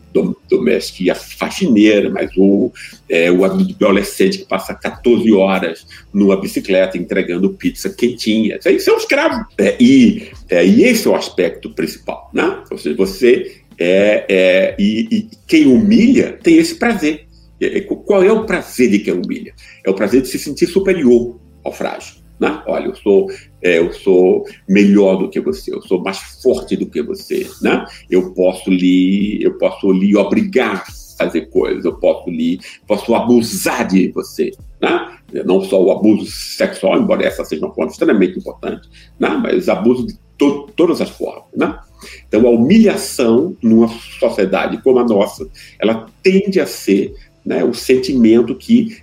[0.50, 2.72] doméstica e a faxineira, mas o,
[3.10, 8.58] é, o adolescente que passa 14 horas numa bicicleta entregando pizza quentinha.
[8.66, 9.46] Isso é escravo.
[9.80, 12.30] E, é, e esse é o aspecto principal.
[12.34, 12.64] Né?
[12.72, 17.26] Ou seja, você é, é e, e, quem humilha tem esse prazer.
[17.60, 19.54] É, é, qual é o prazer de quem humilha?
[19.86, 22.16] É o prazer de se sentir superior ao frágil.
[22.40, 22.62] Né?
[22.68, 23.30] Olha, eu sou,
[23.66, 27.84] é, eu sou melhor do que você, eu sou mais forte do que você, né?
[28.12, 30.86] Eu posso lhe, eu posso lhe obrigar a
[31.18, 35.18] fazer coisas, eu posso lhe, posso abusar de você, né?
[35.44, 38.88] Não só o abuso sexual, embora essa seja uma forma extremamente importante,
[39.20, 39.30] né?
[39.30, 41.80] Mas abuso de to todas as formas, né?
[42.28, 43.88] Então, a humilhação numa
[44.20, 45.50] sociedade como a nossa,
[45.80, 48.98] ela tende a ser né, o sentimento que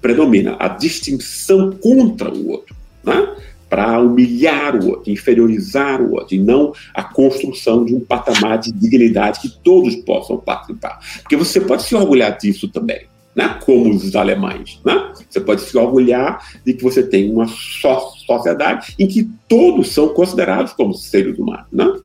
[0.00, 3.36] predomina, a distinção contra o outro, né,
[3.70, 8.72] para humilhar o outro, inferiorizar o outro, e não a construção de um patamar de
[8.72, 10.98] dignidade que todos possam participar.
[11.22, 13.08] Porque você pode se orgulhar disso também.
[13.32, 14.80] Né, como os alemães.
[14.84, 15.12] Né?
[15.28, 20.72] Você pode se orgulhar de que você tem uma sociedade em que todos são considerados
[20.72, 21.66] como seres humanos.
[21.70, 22.00] Né?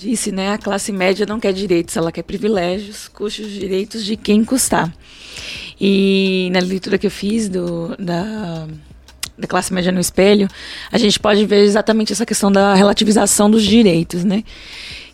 [0.00, 0.52] Disse, né?
[0.52, 4.92] A classe média não quer direitos, ela quer privilégios, custe os direitos de quem custar.
[5.80, 8.66] E na leitura que eu fiz do, da,
[9.36, 10.48] da classe média no espelho,
[10.90, 14.44] a gente pode ver exatamente essa questão da relativização dos direitos, né?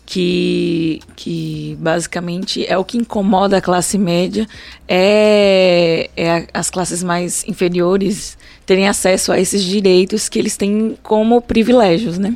[0.05, 4.47] Que, que basicamente é o que incomoda a classe média,
[4.87, 11.41] é, é as classes mais inferiores terem acesso a esses direitos que eles têm como
[11.41, 12.35] privilégios, né?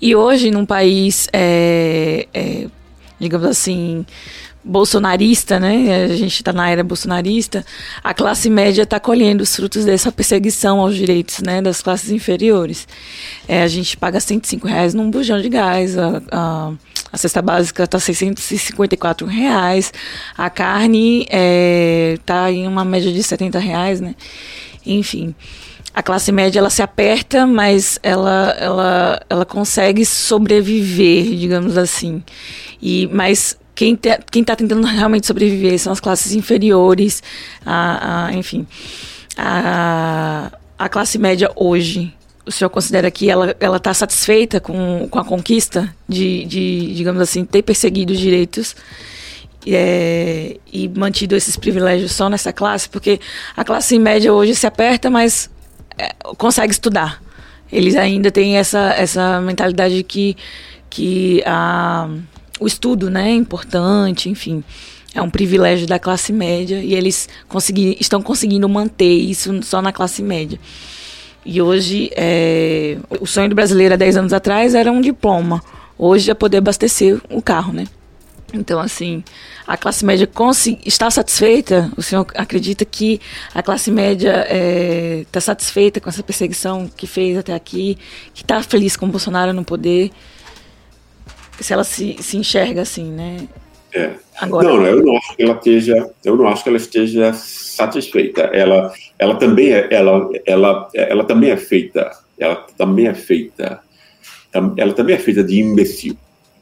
[0.00, 2.66] E hoje, num país, é, é,
[3.18, 4.04] digamos assim,
[4.68, 6.04] bolsonarista, né?
[6.04, 7.64] A gente está na era bolsonarista.
[8.04, 12.86] A classe média está colhendo os frutos dessa perseguição aos direitos, né, das classes inferiores.
[13.46, 15.96] É, a gente paga 105 reais num bujão de gás.
[15.96, 16.72] A, a,
[17.10, 19.92] a cesta básica está 654 reais.
[20.36, 24.14] A carne está é, em uma média de 70 reais, né?
[24.84, 25.34] Enfim
[25.98, 32.22] a classe média ela se aperta, mas ela, ela, ela consegue sobreviver, digamos assim.
[32.80, 37.20] E, mas quem te, quem está tentando realmente sobreviver são as classes inferiores,
[37.66, 38.64] a, a, enfim.
[39.36, 42.14] A, a classe média hoje,
[42.46, 47.44] o senhor considera que ela está satisfeita com, com a conquista de, de, digamos assim,
[47.44, 48.76] ter perseguido os direitos
[49.66, 52.88] é, e mantido esses privilégios só nessa classe?
[52.88, 53.18] Porque
[53.56, 55.50] a classe média hoje se aperta, mas
[56.36, 57.22] consegue estudar.
[57.70, 60.36] Eles ainda têm essa, essa mentalidade que,
[60.88, 62.08] que a,
[62.58, 64.64] o estudo né, é importante, enfim.
[65.14, 69.92] É um privilégio da classe média e eles consegui, estão conseguindo manter isso só na
[69.92, 70.58] classe média.
[71.44, 75.62] E hoje, é, o sonho do brasileiro há 10 anos atrás era um diploma.
[75.96, 77.86] Hoje é poder abastecer o carro, né?
[78.52, 79.22] Então, assim,
[79.66, 80.28] a classe média
[80.86, 81.90] está satisfeita?
[81.96, 83.20] O senhor acredita que
[83.54, 87.98] a classe média está é, tá satisfeita com essa perseguição que fez até aqui?
[88.32, 90.10] Que está feliz com o Bolsonaro no poder?
[91.60, 93.48] Se ela se, se enxerga assim, né?
[93.94, 94.12] É.
[94.40, 98.42] Agora, não, eu não acho que ela esteja, eu não acho que ela esteja satisfeita.
[98.42, 103.80] Ela, ela também é, ela, ela, ela também é feita, ela também é feita,
[104.52, 106.16] ela também é feita de imbecil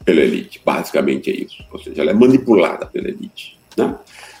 [0.07, 0.61] pela elite.
[0.63, 1.61] Basicamente é isso.
[1.69, 3.59] Ou seja, ela é manipulada pela elite.
[3.75, 3.93] Né?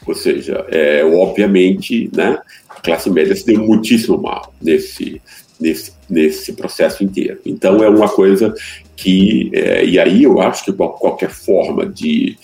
[0.05, 5.21] Ou seja, é, obviamente, né, a classe média se deu muitíssimo mal nesse,
[5.59, 7.39] nesse, nesse processo inteiro.
[7.45, 8.53] Então, é uma coisa
[8.95, 9.51] que.
[9.53, 12.37] É, e aí eu acho que qualquer forma de.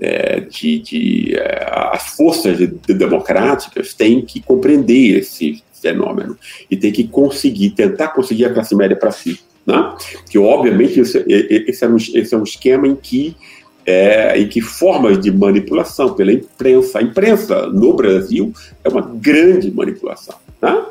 [0.00, 6.38] É, de, de é, as forças de, de democráticas têm que compreender esse fenômeno
[6.70, 9.40] e tem que conseguir, tentar conseguir a classe média para si.
[9.68, 9.94] Né?
[10.30, 13.36] Que, obviamente, esse, esse, é um, esse é um esquema em que,
[13.84, 18.50] é, em que formas de manipulação pela imprensa, a imprensa no Brasil
[18.82, 20.36] é uma grande manipulação.
[20.60, 20.84] Né?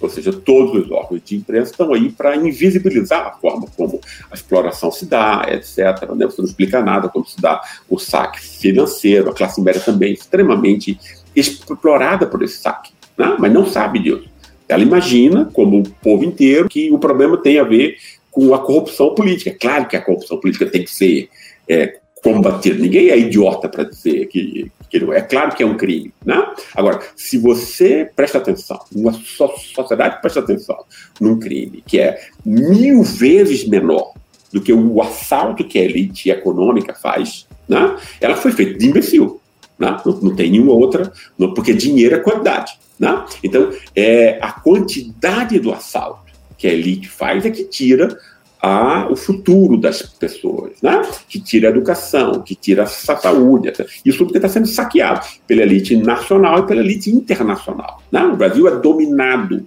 [0.00, 4.00] ou seja, todos os órgãos de imprensa estão aí para invisibilizar a forma como
[4.30, 6.08] a exploração se dá, etc.
[6.14, 6.24] Né?
[6.26, 10.12] Você não explica nada como se dá o saque financeiro, a classe média também é
[10.12, 11.00] extremamente
[11.34, 13.34] explorada por esse saque, né?
[13.40, 14.28] mas não sabe disso.
[14.68, 17.96] Ela imagina, como o povo inteiro, que o problema tem a ver
[18.38, 19.56] com a corrupção política.
[19.58, 21.28] Claro que a corrupção política tem que ser
[21.68, 22.78] é, combatida.
[22.78, 25.18] Ninguém é idiota para dizer que, que não é.
[25.18, 26.14] É claro que é um crime.
[26.24, 26.40] Né?
[26.76, 30.76] Agora, se você presta atenção, uma sociedade presta atenção
[31.20, 34.12] num crime que é mil vezes menor
[34.52, 37.96] do que o assalto que a elite econômica faz, né?
[38.20, 39.40] ela foi feita de imbecil.
[39.76, 40.00] Né?
[40.06, 42.78] Não, não, tem nenhuma outra, não, porque dinheiro é quantidade.
[43.00, 43.24] Né?
[43.42, 46.27] Então, é a quantidade do assalto
[46.58, 48.18] que a elite faz é que tira
[48.60, 51.00] a, o futuro das pessoas, né?
[51.28, 53.72] que tira a educação, que tira a saúde.
[54.04, 58.02] Isso tudo está sendo saqueado pela elite nacional e pela elite internacional.
[58.10, 58.20] Né?
[58.24, 59.66] O Brasil é dominado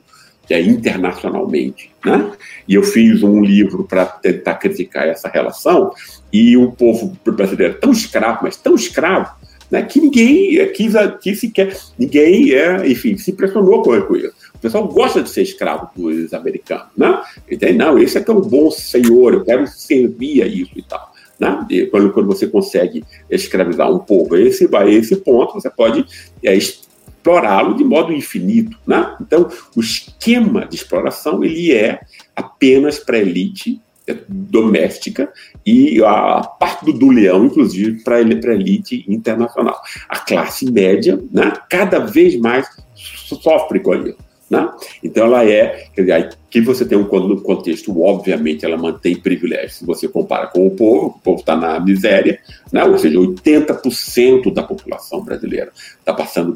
[0.50, 1.90] é, internacionalmente.
[2.06, 2.32] Né?
[2.68, 5.94] E eu fiz um livro para tentar criticar essa relação,
[6.32, 9.34] e o povo brasileiro é tão escravo, mas tão escravo,
[9.70, 14.34] né, que ninguém quis, quis sequer, ninguém, é, enfim, se impressionou com isso.
[14.62, 17.22] Pessoal gosta de ser escravo dos americanos, né?
[17.50, 17.74] Entende?
[17.74, 21.12] Não, esse é tão bom senhor, eu quero servir a isso e tal.
[21.40, 21.66] Né?
[21.72, 26.06] E quando, quando você consegue escravizar um povo a esse, a esse ponto, você pode
[26.44, 28.78] é, explorá-lo de modo infinito.
[28.86, 29.18] Né?
[29.20, 32.02] Então, o esquema de exploração ele é
[32.36, 35.34] apenas para elite é, doméstica
[35.66, 39.82] e a parte do, do leão, inclusive, para a elite internacional.
[40.08, 44.31] A classe média, né, cada vez mais sofre com isso.
[44.52, 44.70] Né?
[45.02, 49.76] Então, ela é, quer dizer, aqui você tem um contexto, obviamente, ela mantém privilégios.
[49.76, 52.42] Se você compara com o povo, o povo está na miséria,
[52.74, 52.84] né?
[52.84, 56.54] ou seja, 80% da população brasileira está passando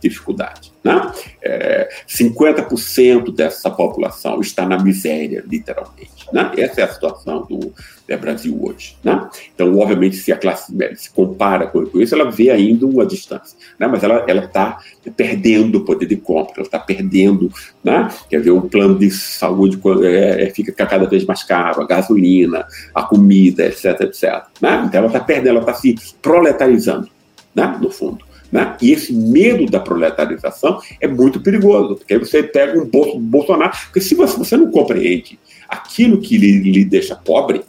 [0.00, 0.72] dificuldade.
[0.82, 1.12] Né?
[1.42, 6.26] É, 50% dessa população está na miséria, literalmente.
[6.32, 6.52] Né?
[6.58, 7.72] Essa é a situação do
[8.20, 8.96] Brasil hoje.
[9.02, 9.28] Né?
[9.54, 13.58] Então, obviamente, se a classe média se compara com isso, ela vê ainda uma distância.
[13.78, 13.86] Né?
[13.86, 14.78] Mas ela está
[15.16, 17.52] perdendo o poder de compra, ela está perdendo.
[17.82, 18.08] Né?
[18.30, 22.66] Quer ver, o plano de saúde é, é, fica cada vez mais caro, a gasolina,
[22.94, 24.44] a comida, etc, etc.
[24.60, 24.84] Né?
[24.86, 27.08] Então, ela está perdendo, ela está se proletarizando,
[27.54, 27.78] né?
[27.80, 28.24] no fundo.
[28.50, 28.76] Né?
[28.80, 32.88] E esse medo da proletarização é muito perigoso, porque aí você pega um
[33.20, 37.62] Bolsonaro, porque se você, você não compreende aquilo que lhe, lhe deixa pobre,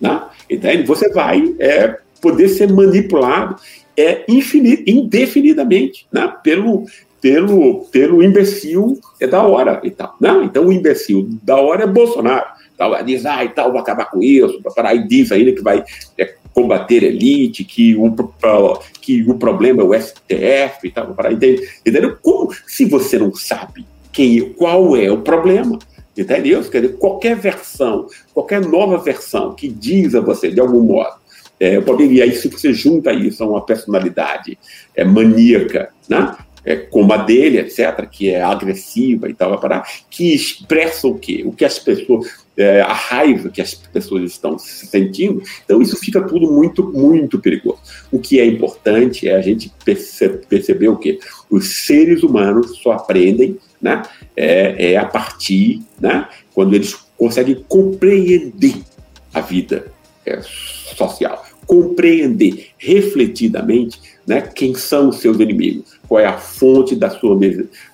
[0.00, 0.22] né?
[0.50, 0.82] Entende?
[0.84, 3.56] Você vai é, poder ser manipulado
[3.96, 6.32] é, infinit, indefinidamente né?
[6.42, 6.86] pelo,
[7.20, 10.16] pelo, pelo imbecil é da hora e tal.
[10.20, 10.30] Né?
[10.44, 12.46] Então, o imbecil da hora é Bolsonaro.
[12.76, 15.82] Tal, diz, ah, e tal, vou acabar com isso, aí diz ainda que vai
[16.16, 18.14] é, combater elite, que o,
[19.00, 22.16] que o problema é o STF e tal, para entendeu?
[22.22, 25.76] Como se você não sabe quem, qual é o problema,
[26.18, 26.64] Entendeu?
[26.64, 31.14] Quer dizer, qualquer versão, qualquer nova versão que diz a você, de algum modo,
[31.60, 34.58] é, poderia, aí se você junta isso a uma personalidade
[34.96, 36.36] é, maníaca, né?
[36.68, 41.42] É, como a dele, etc., que é agressiva e tal, para, que expressa o quê?
[41.46, 45.42] O que as pessoas, é, a raiva que as pessoas estão sentindo.
[45.64, 47.78] Então, isso fica tudo muito, muito perigoso.
[48.12, 51.18] O que é importante é a gente perce perceber o quê?
[51.48, 54.02] Os seres humanos só aprendem né?
[54.36, 56.28] é, é a partir, né?
[56.52, 58.74] quando eles conseguem compreender
[59.32, 59.90] a vida
[60.26, 67.10] é, social, compreender refletidamente né, quem são os seus inimigos, qual é a fonte da
[67.10, 67.38] sua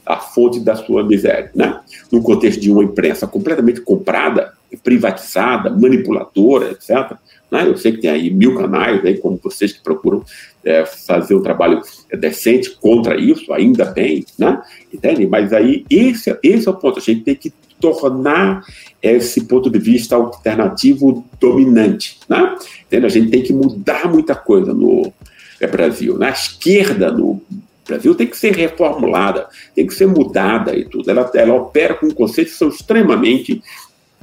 [0.07, 1.81] a fonte da sua miséria, né?
[2.13, 4.53] No contexto de uma imprensa completamente comprada,
[4.83, 7.17] privatizada, manipuladora, etc.
[7.51, 7.67] Né?
[7.67, 10.25] Eu sei que tem aí mil canais, aí, como vocês que procuram
[10.65, 14.63] é, fazer um trabalho decente contra isso, ainda bem, né?
[14.93, 15.27] Entende?
[15.27, 16.99] Mas aí esse, esse é o ponto.
[16.99, 18.65] A gente tem que tornar
[19.03, 22.57] esse ponto de vista alternativo dominante, né?
[22.87, 23.07] Entende?
[23.07, 25.13] A gente tem que mudar muita coisa no
[25.61, 26.15] é, Brasil.
[26.15, 26.33] Na né?
[26.33, 27.43] esquerda no
[27.87, 31.11] Brasil tem que ser reformulada, tem que ser mudada e tudo.
[31.11, 33.63] Ela, ela opera com conceitos que são extremamente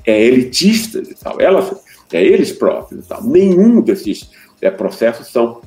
[0.06, 1.40] é, elitistas e tal.
[1.40, 1.80] Ela,
[2.12, 3.24] é, eles próprios e tal.
[3.24, 4.30] Nenhum desses
[4.62, 5.62] é, processos são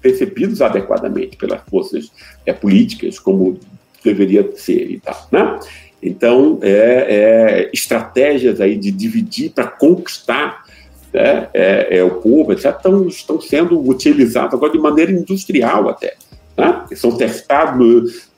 [0.00, 2.10] percebidos adequadamente pelas forças
[2.44, 3.58] é, políticas, como
[4.04, 5.58] deveria ser e tal, né?
[6.02, 10.64] Então, é, é estratégias aí de dividir para conquistar
[11.12, 16.14] né, é, é, o povo, etc., estão, estão sendo utilizadas agora de maneira industrial até.
[16.56, 16.86] Né?
[16.94, 17.78] São testados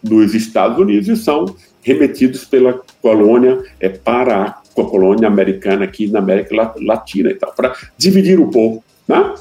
[0.02, 6.06] no, nos Estados Unidos e são remetidos pela colônia é, para a colônia americana aqui
[6.06, 8.82] na América Latina e tal, para dividir o povo.
[9.06, 9.34] Né?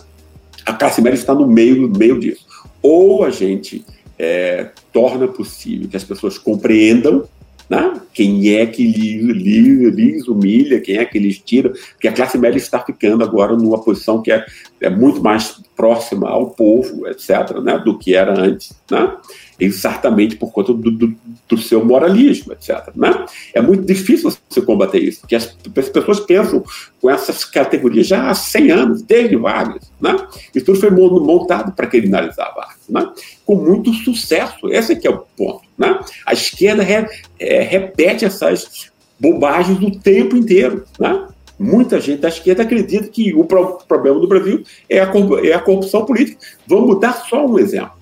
[0.65, 2.45] A classe média está no meio, no meio disso.
[2.82, 3.86] Ou a gente
[4.17, 7.28] é, torna possível que as pessoas compreendam
[7.70, 7.99] Né?
[8.13, 12.57] Quem é que lhes, lhes humilha, quem é que lhes tira, porque a classe média
[12.57, 14.45] está ficando agora numa posição que é,
[14.80, 18.76] é muito mais próxima ao povo, etc., né, do que era antes.
[18.89, 19.11] Né?
[19.60, 21.16] Exatamente por conta do, do,
[21.49, 22.89] do, seu moralismo, etc.
[22.95, 23.26] Né?
[23.53, 26.64] É muito difícil você combater isso, porque as, as, pessoas pensam
[27.01, 29.91] com essas categorias já há 100 anos, desde Vargas.
[29.99, 30.16] Né?
[30.53, 33.10] Isso tudo foi montado para criminalizar Vargas, né?
[33.45, 34.70] com muito sucesso.
[34.70, 35.62] Esse aqui é o ponto.
[35.78, 35.99] Né?
[36.26, 37.08] A esquerda re,
[37.39, 40.86] é, repete essas bobagens o tempo inteiro.
[40.99, 41.28] Né?
[41.58, 45.12] Muita gente da esquerda acredita que o pro, problema do Brasil é a,
[45.43, 46.38] é a corrupção política.
[46.68, 47.97] Vamos dar só um exemplo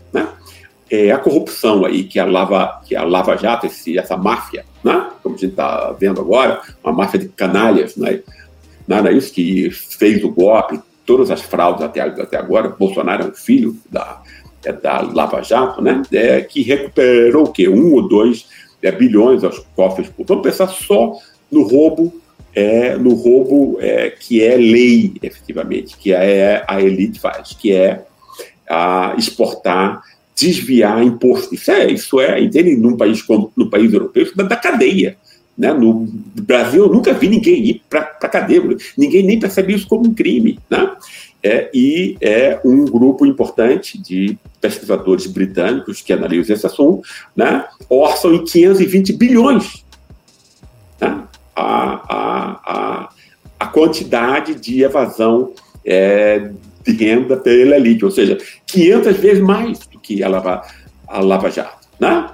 [0.89, 5.09] é, a corrupção aí, que a Lava, que a Lava Jato, esse, essa máfia, né?
[5.21, 8.21] como a gente está vendo agora, uma máfia de canalhas, né?
[8.87, 13.27] não é isso que fez o golpe, todas as fraudes até, até agora, Bolsonaro é
[13.27, 14.21] um filho da,
[14.63, 16.01] é da Lava Jato, né?
[16.11, 17.67] É, que recuperou o quê?
[17.69, 18.47] Um ou dois
[18.81, 20.27] é, bilhões aos cofres públicos.
[20.27, 21.13] Vamos pensar só
[21.51, 22.13] no roubo,
[22.53, 28.05] é, no roubo é, que é lei, efetivamente, que é, a elite faz, que é
[28.67, 30.01] a exportar
[30.35, 31.55] desviar imposto.
[31.55, 32.75] Isso é, isso é entende?
[32.75, 35.17] Num país como no país europeu, isso da, da cadeia.
[35.57, 35.73] Né?
[35.73, 36.05] No
[36.41, 38.61] Brasil, eu nunca vi ninguém ir para a cadeia,
[38.97, 40.59] ninguém nem percebe isso como um crime.
[40.69, 40.91] Né?
[41.41, 47.65] É, e é um grupo importante de pesquisadores britânicos que analisam esse assunto, né?
[47.89, 49.85] orçam em 520 bilhões
[50.99, 51.23] né?
[51.55, 53.09] a, a, a,
[53.59, 55.53] a quantidade de evasão
[55.85, 56.49] é,
[56.85, 60.61] de renda pela elite, ou seja, 500 vezes mais que a Lava,
[61.07, 61.87] a Lava Jato.
[61.99, 62.29] Né?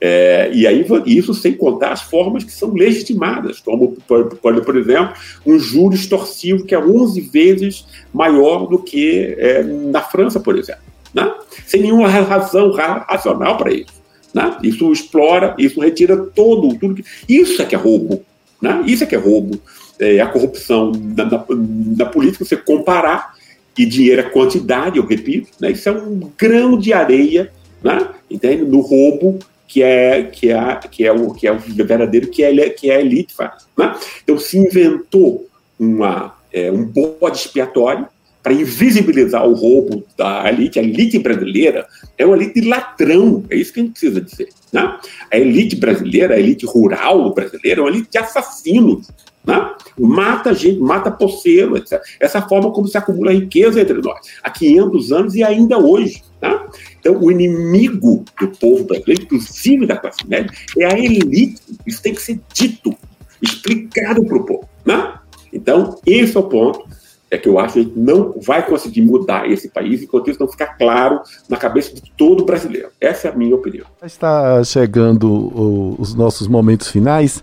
[0.00, 4.76] É, e aí isso sem contar as formas que são legitimadas, como, por, por, por
[4.76, 10.56] exemplo, um juro extorsivo que é 11 vezes maior do que é, na França, por
[10.56, 10.82] exemplo.
[11.12, 11.32] Né?
[11.66, 13.98] Sem nenhuma razão racional para isso.
[14.32, 14.56] Né?
[14.62, 17.04] Isso explora, isso retira todo, tudo que...
[17.28, 18.22] Isso é que é roubo.
[18.62, 18.84] Né?
[18.86, 19.60] Isso é que é roubo.
[19.98, 23.34] É a corrupção na, na, na política, você comparar
[23.78, 25.70] e dinheiro é quantidade, eu repito, né?
[25.70, 27.52] isso é um grão de areia,
[27.82, 28.08] né?
[28.30, 28.64] entende?
[28.64, 32.70] No roubo que é que é que é o que é o verdadeiro que é
[32.70, 33.94] que é a elite faz, né?
[34.24, 35.46] Então se inventou
[35.78, 38.06] uma é, um bode expiatório
[38.42, 40.78] para invisibilizar o roubo da elite.
[40.78, 44.48] A elite brasileira é uma elite ladrão, é isso que a gente precisa dizer.
[44.72, 44.98] Né?
[45.30, 49.10] A elite brasileira, a elite rural brasileira, é uma elite de assassinos,
[49.48, 49.74] né?
[49.98, 51.98] Mata gente, mata poceiro, etc.
[52.20, 56.22] Essa forma como se acumula riqueza entre nós, há 500 anos e ainda hoje.
[56.40, 56.66] Né?
[57.00, 61.62] Então, o inimigo do povo brasileiro, inclusive da classe média, é a elite.
[61.86, 62.94] Isso tem que ser dito,
[63.40, 64.68] explicado para o povo.
[64.84, 65.14] Né?
[65.50, 66.86] Então, esse é o ponto
[67.30, 70.40] é que eu acho que a gente não vai conseguir mudar esse país enquanto isso
[70.40, 72.88] não ficar claro na cabeça de todo brasileiro.
[73.00, 73.86] Essa é a minha opinião.
[74.02, 77.42] Está chegando os nossos momentos finais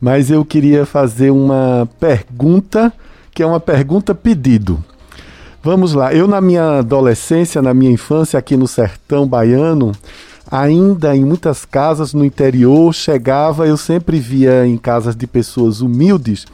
[0.00, 2.92] mas eu queria fazer uma pergunta,
[3.34, 4.82] que é uma pergunta pedido.
[5.62, 9.92] Vamos lá, eu na minha adolescência, na minha infância aqui no sertão baiano,
[10.50, 16.46] ainda em muitas casas no interior, chegava, eu sempre via em casas de pessoas humildes,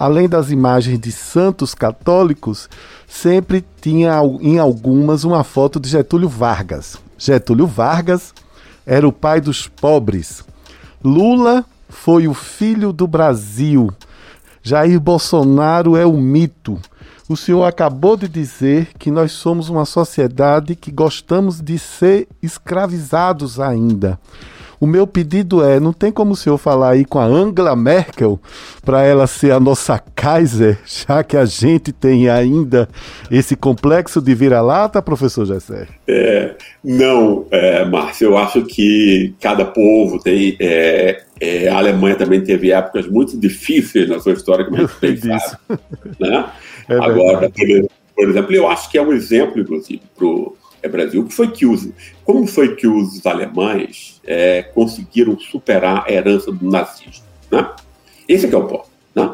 [0.00, 2.70] além das imagens de santos católicos,
[3.06, 6.96] sempre tinha em algumas uma foto de Getúlio Vargas.
[7.18, 8.32] Getúlio Vargas
[8.86, 10.42] era o pai dos pobres.
[11.04, 13.92] Lula foi o filho do Brasil.
[14.62, 16.80] Jair Bolsonaro é o mito.
[17.28, 23.60] O senhor acabou de dizer que nós somos uma sociedade que gostamos de ser escravizados
[23.60, 24.18] ainda.
[24.80, 28.40] O meu pedido é: não tem como o senhor falar aí com a Angela Merkel
[28.82, 32.88] para ela ser a nossa Kaiser, já que a gente tem ainda
[33.30, 35.86] esse complexo de vira-lata, professor Gessé?
[36.08, 40.56] É, não, é, Márcio, eu acho que cada povo tem.
[40.58, 44.96] É, é, a Alemanha também teve épocas muito difíceis na sua história, como a gente
[45.00, 45.58] pensava.
[46.18, 46.46] Né?
[46.88, 50.88] É Agora, por, por exemplo, eu acho que é um exemplo, inclusive, para o é
[50.88, 51.24] Brasil.
[51.24, 51.88] Que foi que os,
[52.24, 57.24] como foi que os alemães é, conseguiram superar a herança do nazismo?
[57.50, 57.68] Né?
[58.28, 58.88] Esse é, é o ponto.
[59.14, 59.32] Né?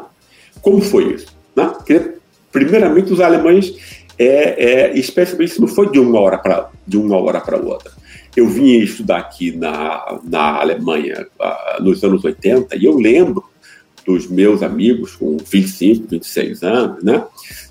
[0.61, 1.27] Como foi isso?
[1.55, 1.65] Né?
[1.65, 2.13] Porque,
[2.51, 7.17] primeiramente, os alemães, é, é, especialmente isso não foi de uma hora para de uma
[7.17, 7.91] hora para outra.
[8.35, 13.43] Eu vim estudar aqui na, na Alemanha uh, nos anos 80 e eu lembro
[14.05, 17.25] dos meus amigos com 25, 26 anos, né,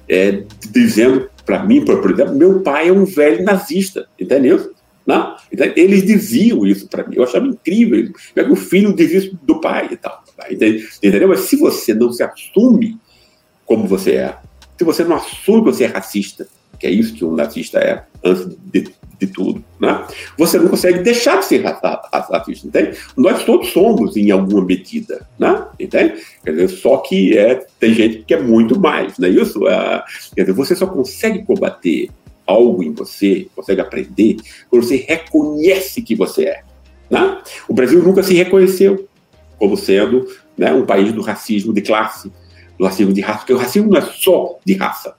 [0.07, 4.75] é, dizendo para mim, por exemplo, meu pai é um velho nazista, entendeu?
[5.07, 5.37] Não?
[5.53, 8.13] Então, eles diziam isso para mim, eu achava incrível.
[8.51, 10.25] O filho diz isso do pai e tal.
[10.51, 11.29] Entendeu?
[11.29, 12.99] Mas se você não se assume
[13.65, 14.37] como você é,
[14.77, 18.05] se você não assume que você é racista, que é isso que um nazista é,
[18.25, 20.07] antes de, de tudo, né?
[20.37, 22.99] Você não consegue deixar de ser racista, entende?
[23.17, 25.67] Nós todos somos em alguma medida, né?
[25.81, 26.23] Entende?
[26.45, 29.67] Quer dizer, só que é, tem gente que é muito mais, não é isso?
[29.67, 30.05] É,
[30.35, 32.11] quer dizer, você só consegue combater
[32.47, 34.37] algo em você, consegue aprender,
[34.71, 36.62] quando você reconhece que você é.
[37.11, 37.39] Né?
[37.69, 39.09] O Brasil nunca se reconheceu
[39.59, 42.31] como sendo né, um país do racismo de classe,
[42.79, 45.14] do racismo de raça, porque o racismo não é só de raça.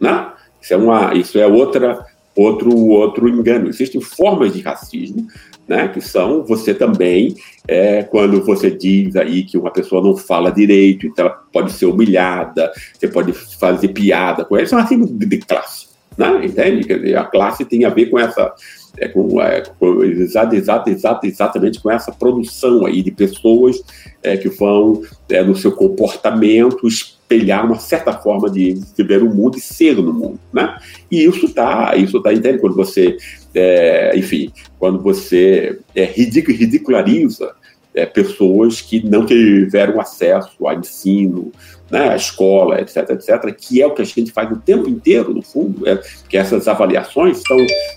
[0.00, 0.32] Né?
[0.60, 2.04] Isso é, uma, isso é outra,
[2.36, 3.68] outro, outro engano.
[3.68, 5.26] Existem formas de racismo,
[5.66, 7.34] né, que são você também,
[7.66, 11.86] é, quando você diz aí que uma pessoa não fala direito, então ela pode ser
[11.86, 15.86] humilhada, você pode fazer piada com ela, isso é um racismo de, de classe.
[16.16, 16.46] Né?
[16.46, 16.86] Entende?
[16.86, 18.54] Quer dizer, a classe tem a ver com essa.
[18.98, 23.82] É, com, é, com, exato, exato, exato, exatamente com essa produção aí de pessoas
[24.22, 26.88] é, que vão, é, no seu comportamento,
[27.26, 30.78] espelhar uma certa forma de, ver o mundo e ser no mundo, né?
[31.10, 32.58] E isso tá, isso tá, entende?
[32.58, 33.16] Quando você,
[33.52, 37.54] é, enfim, quando você é, ridiculariza
[37.96, 41.50] é, pessoas que não tiveram acesso a ensino,
[41.90, 45.32] né, a escola, etc, etc, que é o que a gente faz o tempo inteiro,
[45.32, 46.00] no fundo, é,
[46.32, 47.56] essas avaliações são,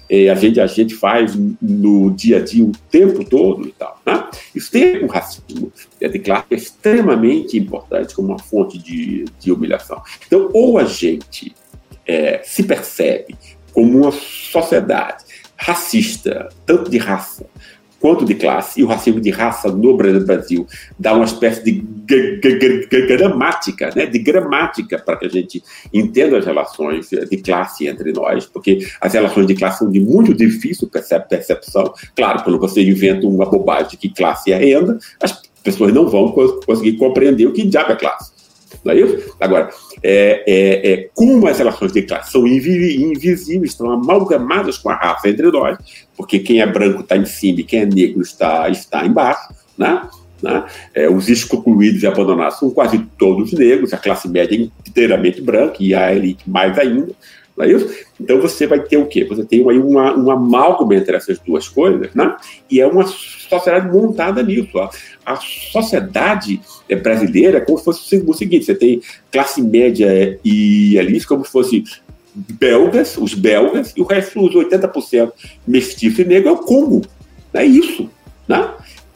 [0.10, 4.00] é, a, gente, a gente faz no dia a dia o tempo todo e tal.
[4.06, 4.30] Né?
[4.56, 9.52] Isso tem um racismo é, de classe é extremamente importante como uma fonte de, de
[9.52, 10.02] humilhação.
[10.26, 11.54] Então, ou a gente
[12.08, 13.36] é, se percebe
[13.74, 15.26] como uma sociedade
[15.58, 17.46] racista, tanto de raça
[18.00, 20.66] quanto de classe, e o racismo de raça no Brasil
[20.98, 21.84] dá uma espécie de
[23.08, 28.46] gramática, né, de gramática para que a gente entenda as relações de classe entre nós,
[28.46, 30.90] porque as relações de classe são de muito difícil
[31.30, 31.94] percepção.
[32.16, 36.32] Claro, quando você inventa uma bobagem que classe é renda, as pessoas não vão
[36.66, 38.39] conseguir compreender o que diabo é classe.
[38.84, 39.36] Não é isso?
[39.40, 39.70] Agora,
[40.04, 45.30] é, é, é, como as relações de classe são invisíveis, estão amalgamadas com a raça
[45.30, 45.78] entre nós,
[46.16, 50.08] porque quem é branco está em cima e quem é negro está, está embaixo, né?
[50.42, 50.66] Né?
[50.94, 55.78] É, os excluídos e abandonados são quase todos negros, a classe média é inteiramente branca
[55.80, 57.12] e a elite mais ainda.
[57.60, 57.90] Não é isso?
[58.18, 59.26] Então você vai ter o quê?
[59.26, 62.38] Você tem aí uma, uma amálgama entre essas duas coisas, né?
[62.72, 64.80] e é uma sociedade montada nisso.
[64.80, 64.90] A,
[65.26, 66.62] a sociedade
[67.04, 71.52] brasileira é como se fosse o seguinte: você tem classe média e elite como se
[71.52, 71.84] fosse
[72.34, 75.34] belgas, os belgas, e o resto, os 80%
[75.68, 77.02] mestiço e negro, é o Congo.
[77.54, 78.10] É isso.
[78.48, 78.70] Né?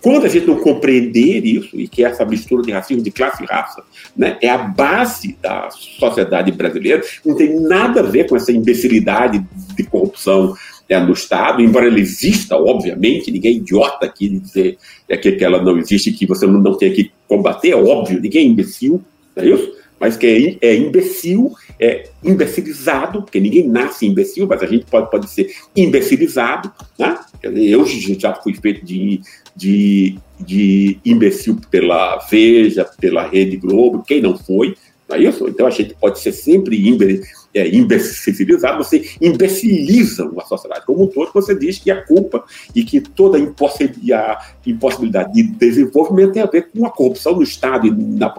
[0.03, 3.45] Quando a gente não compreender isso, e que essa mistura de racismo de classe e
[3.45, 3.81] raça
[4.17, 9.41] né, é a base da sociedade brasileira, não tem nada a ver com essa imbecilidade
[9.77, 10.53] de corrupção
[10.89, 14.77] né, no Estado, embora ela exista, obviamente, ninguém é idiota aqui de dizer
[15.07, 18.45] é que, ela não existe que você não, não tem que combater, é óbvio, ninguém
[18.45, 19.01] é imbecil,
[19.33, 19.71] não é isso?
[19.97, 25.09] Mas que é, é imbecil, é imbecilizado, porque ninguém nasce imbecil, mas a gente pode,
[25.09, 27.17] pode ser imbecilizado, né?
[27.41, 29.21] Eu já fui feito de
[29.55, 34.75] de, de imbecil pela Veja, pela Rede Globo, quem não foi,
[35.07, 35.47] não é isso?
[35.47, 37.21] Então a gente pode ser sempre imbe,
[37.53, 42.43] é, imbecilizado, você imbeciliza uma sociedade como um todo, você diz que a culpa
[42.73, 47.87] e que toda a impossibilidade de desenvolvimento tem a ver com a corrupção no Estado
[47.87, 48.33] e na,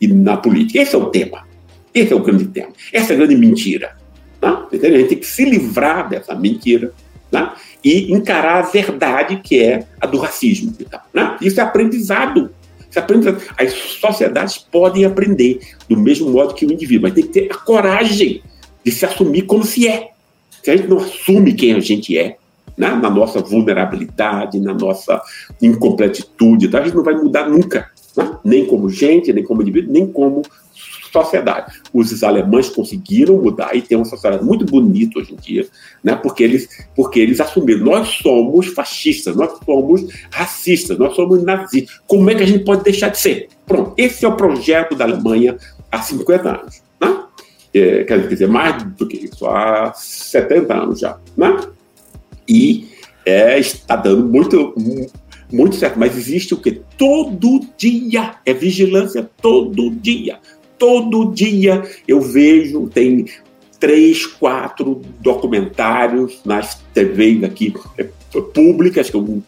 [0.00, 0.80] e na política.
[0.80, 1.46] Esse é o tema.
[1.94, 2.72] Esse é o grande tema.
[2.92, 3.96] Essa é a grande mentira.
[4.40, 4.66] Tá?
[4.70, 6.92] A gente tem que se livrar dessa mentira
[7.30, 7.52] né?
[7.84, 10.74] e encarar a verdade que é a do racismo.
[11.12, 11.36] Né?
[11.40, 12.50] Isso é aprendizado.
[12.88, 13.42] Isso é aprendizado.
[13.58, 17.56] As sociedades podem aprender do mesmo modo que o indivíduo, mas tem que ter a
[17.56, 18.42] coragem
[18.84, 20.10] de se assumir como se é.
[20.62, 22.36] Se a gente não assume quem a gente é,
[22.76, 22.90] né?
[22.90, 25.20] na nossa vulnerabilidade, na nossa
[25.62, 27.90] incompletitude, então a gente não vai mudar nunca.
[28.16, 28.38] Né?
[28.44, 30.42] Nem como gente, nem como indivíduo, nem como
[31.12, 31.80] sociedade.
[31.92, 35.66] Os alemães conseguiram mudar e tem uma sociedade muito bonita hoje em dia,
[36.02, 36.14] né?
[36.16, 42.00] porque, eles, porque eles assumiram: nós somos fascistas, nós somos racistas, nós somos nazistas.
[42.06, 43.48] Como é que a gente pode deixar de ser?
[43.66, 45.56] Pronto, esse é o projeto da Alemanha
[45.90, 46.82] há 50 anos.
[47.00, 47.24] Né?
[47.74, 51.18] É, quer dizer, mais do que isso, há 70 anos já.
[51.36, 51.60] Né?
[52.48, 52.88] E
[53.26, 54.74] é, está dando muito,
[55.52, 55.98] muito certo.
[55.98, 56.80] Mas existe o que?
[56.96, 58.36] Todo dia.
[58.46, 60.38] É vigilância todo dia
[60.78, 63.26] todo dia eu vejo, tem
[63.78, 68.06] três, quatro documentários nas TVs aqui é,
[68.54, 69.42] públicas, que é um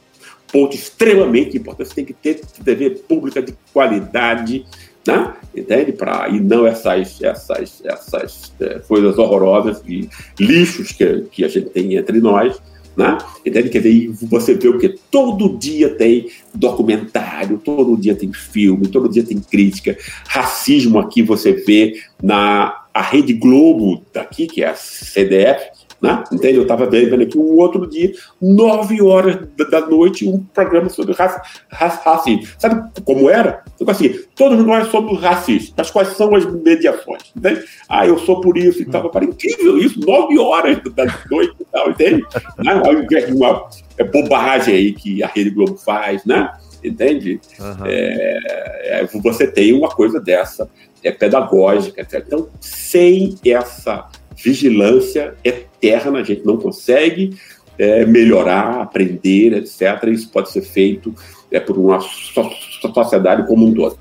[0.53, 1.95] ponto extremamente importante.
[1.95, 4.65] Tem que ter TV pública de qualidade,
[5.07, 5.35] né?
[5.55, 5.93] entende?
[5.93, 10.09] Pra, e não essas, essas, essas é, coisas horrorosas e
[10.39, 12.61] lixos que, que a gente tem entre nós.
[13.01, 13.17] Né?
[13.47, 13.71] Entende?
[13.71, 14.91] Quer dizer, você vê o que?
[15.11, 19.97] Todo dia tem documentário, todo dia tem filme, todo dia tem crítica.
[20.29, 25.71] Racismo aqui você vê na a Rede Globo daqui, que é a CDF,
[26.01, 26.25] Né?
[26.33, 26.57] Entende?
[26.57, 29.39] Eu estava vendo aqui um outro dia, nove horas
[29.71, 32.47] da noite, um programa sobre raça, raça, racismo.
[32.59, 33.63] Sabe como era?
[33.79, 37.33] Eu assim, todos nós somos racistas, mas quais são as mediações?
[37.37, 37.65] Entende?
[37.89, 39.11] Ah, eu sou por isso e tal.
[39.11, 42.25] Para incrível isso, nove horas da noite e tal, entende?
[42.59, 42.83] Né?
[42.85, 46.51] Ao invés de uma é, bobagem aí que a Rede Globo faz, né?
[46.83, 47.39] Entende?
[47.59, 47.85] Uhum.
[47.85, 50.71] É, você tem uma coisa dessa,
[51.03, 52.25] é pedagógica, etc.
[52.27, 54.09] Então, sem essa
[54.43, 57.37] vigilância eterna, a gente não consegue
[57.79, 60.05] é, melhorar, aprender, etc.
[60.09, 61.15] Isso pode ser feito
[61.51, 63.99] é, por uma sociedade como um todo.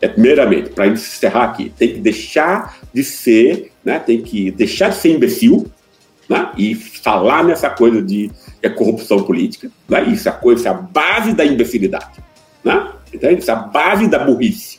[0.00, 4.96] É, primeiramente, para encerrar aqui, tem que deixar de ser, né, tem que deixar de
[4.96, 5.66] ser imbecil
[6.28, 8.30] né, e falar nessa coisa de
[8.62, 9.70] é, corrupção política.
[9.88, 12.22] Né, isso é a coisa, isso é a base da imbecilidade.
[12.62, 12.92] Né?
[13.38, 14.78] Isso é a base da burrice.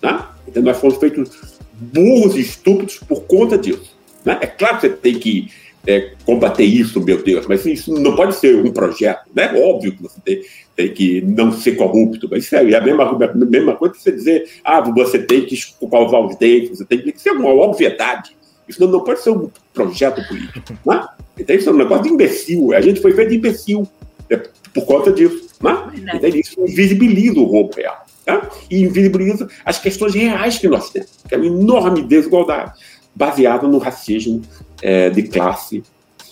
[0.00, 0.24] Né?
[0.46, 1.30] Então, nós fomos feitos
[1.72, 3.94] burros e estúpidos por conta disso.
[4.24, 4.38] Né?
[4.40, 5.50] É claro que você tem que
[5.86, 9.28] é, combater isso, meu Deus, mas isso não pode ser um projeto.
[9.34, 9.52] Né?
[9.62, 10.42] Óbvio que você tem,
[10.74, 14.12] tem que não ser corrupto, mas isso é a mesma, a mesma coisa que você
[14.12, 18.36] dizer, ah, você tem que escovar os dentes, você tem que ser uma obviedade.
[18.66, 20.72] Isso não, não pode ser um projeto político.
[20.86, 21.06] Né?
[21.38, 22.72] Então, isso é um negócio de imbecil.
[22.72, 23.86] A gente foi feito de imbecil
[24.30, 24.40] é,
[24.72, 25.48] por conta disso.
[25.62, 26.14] Né?
[26.14, 28.06] Então, isso invisibiliza o roubo real.
[28.24, 28.48] Tá?
[28.70, 32.72] E invisibiliza as questões reais que nós temos, que é uma enorme desigualdade
[33.14, 34.42] baseado no racismo
[34.82, 35.82] é, de classe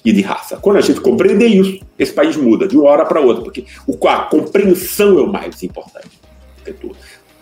[0.04, 0.56] e de raça.
[0.56, 3.64] Quando a gente compreender isso, esse país muda de uma hora para outra, porque
[4.08, 6.20] a compreensão é o mais importante.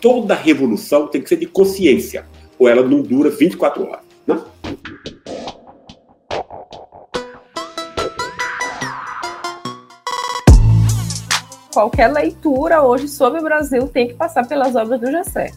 [0.00, 2.24] Toda revolução tem que ser de consciência,
[2.58, 4.04] ou ela não dura 24 horas.
[4.26, 4.40] Né?
[11.72, 15.52] Qualquer leitura hoje sobre o Brasil tem que passar pelas obras do Gessé.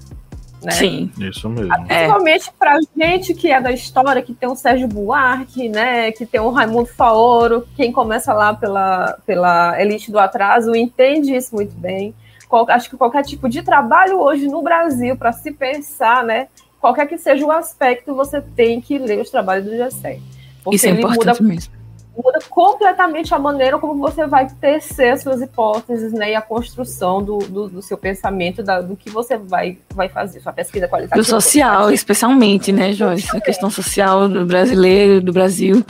[0.64, 0.72] Né?
[0.72, 1.12] Sim.
[1.20, 1.74] Isso mesmo.
[1.86, 2.54] Principalmente é.
[2.58, 6.50] para gente que é da história, que tem o Sérgio Buarque, né, que tem o
[6.50, 12.14] Raimundo Faoro, quem começa lá pela, pela elite do atraso entende isso muito bem.
[12.48, 16.48] Qual, acho que qualquer tipo de trabalho hoje no Brasil, para se pensar, né,
[16.80, 20.20] qualquer que seja o aspecto, você tem que ler os trabalhos do Gessé.
[20.64, 21.83] Porque isso é importante muda, mesmo
[22.16, 27.40] muda completamente a maneira como você vai tecer suas hipóteses, né, e a construção do,
[27.40, 31.22] do, do seu pensamento, da, do que você vai, vai fazer, sua pesquisa qualitativa.
[31.22, 33.36] Do social, especialmente, né, Joyce?
[33.36, 35.84] A questão social do brasileiro, do Brasil.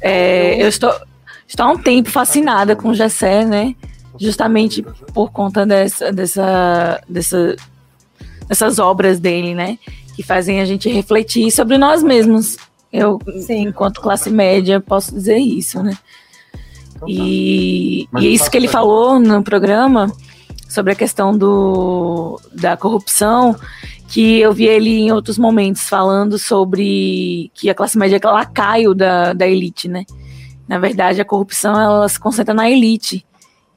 [0.00, 0.92] É, eu estou,
[1.48, 3.74] estou há um tempo fascinada com o Gessé, né,
[4.20, 4.82] justamente
[5.14, 7.56] por conta dessa, dessa, dessa,
[8.46, 9.78] dessas obras dele, né,
[10.14, 12.58] que fazem a gente refletir sobre nós mesmos,
[12.94, 13.68] eu, Sim.
[13.68, 15.96] enquanto classe média, posso dizer isso, né?
[16.94, 18.20] Então, e, tá.
[18.20, 20.12] e isso que ele falou no programa
[20.68, 23.56] sobre a questão do, da corrupção,
[24.08, 28.94] que eu vi ele em outros momentos falando sobre que a classe média é lacaio
[28.94, 30.04] da, da elite, né?
[30.68, 33.26] Na verdade, a corrupção ela se concentra na elite.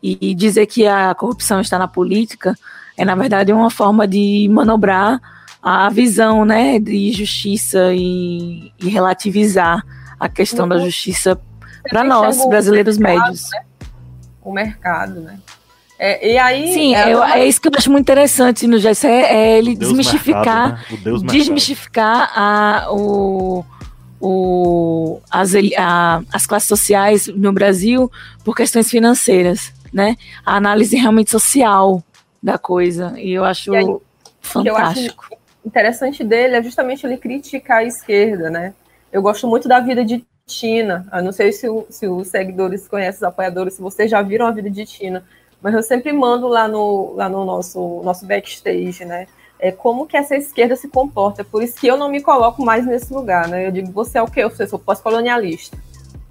[0.01, 2.55] E dizer que a corrupção está na política
[2.97, 5.21] é, na verdade, uma forma de manobrar
[5.69, 9.85] a visão né, de justiça e, e relativizar
[10.17, 10.69] a questão uhum.
[10.69, 11.37] da justiça
[11.89, 13.49] para nós, brasileiros mercado, médios.
[13.51, 13.65] Né?
[14.41, 15.37] O mercado, né?
[15.99, 19.07] É, e aí, Sim, é, eu, é isso que eu acho muito interessante no GSE,
[19.07, 21.31] é ele Deus desmistificar, mercado, né?
[21.33, 23.65] desmistificar a, o,
[24.21, 28.09] o, as, a, as classes sociais no Brasil
[28.41, 30.15] por questões financeiras, né?
[30.45, 32.01] A análise realmente social
[32.41, 33.13] da coisa.
[33.17, 33.85] E eu acho aí,
[34.39, 35.25] fantástico.
[35.29, 35.36] Eu acho
[35.67, 38.73] interessante dele é justamente ele criticar a esquerda, né?
[39.11, 41.05] Eu gosto muito da vida de Tina.
[41.11, 44.47] Eu não sei se, o, se os seguidores conhecem, os apoiadores, se vocês já viram
[44.47, 45.23] a vida de Tina,
[45.61, 49.27] mas eu sempre mando lá no, lá no nosso, nosso backstage, né?
[49.59, 51.43] É como que essa esquerda se comporta.
[51.43, 53.67] Por isso que eu não me coloco mais nesse lugar, né?
[53.67, 54.43] Eu digo, você é o quê?
[54.43, 55.77] Eu sou pós-colonialista,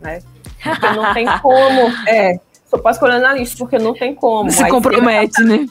[0.00, 0.22] né?
[0.62, 2.08] Porque não tem como.
[2.08, 2.38] É,
[2.70, 4.50] sou pós-colonialista, porque não tem como.
[4.50, 5.66] Se compromete, né?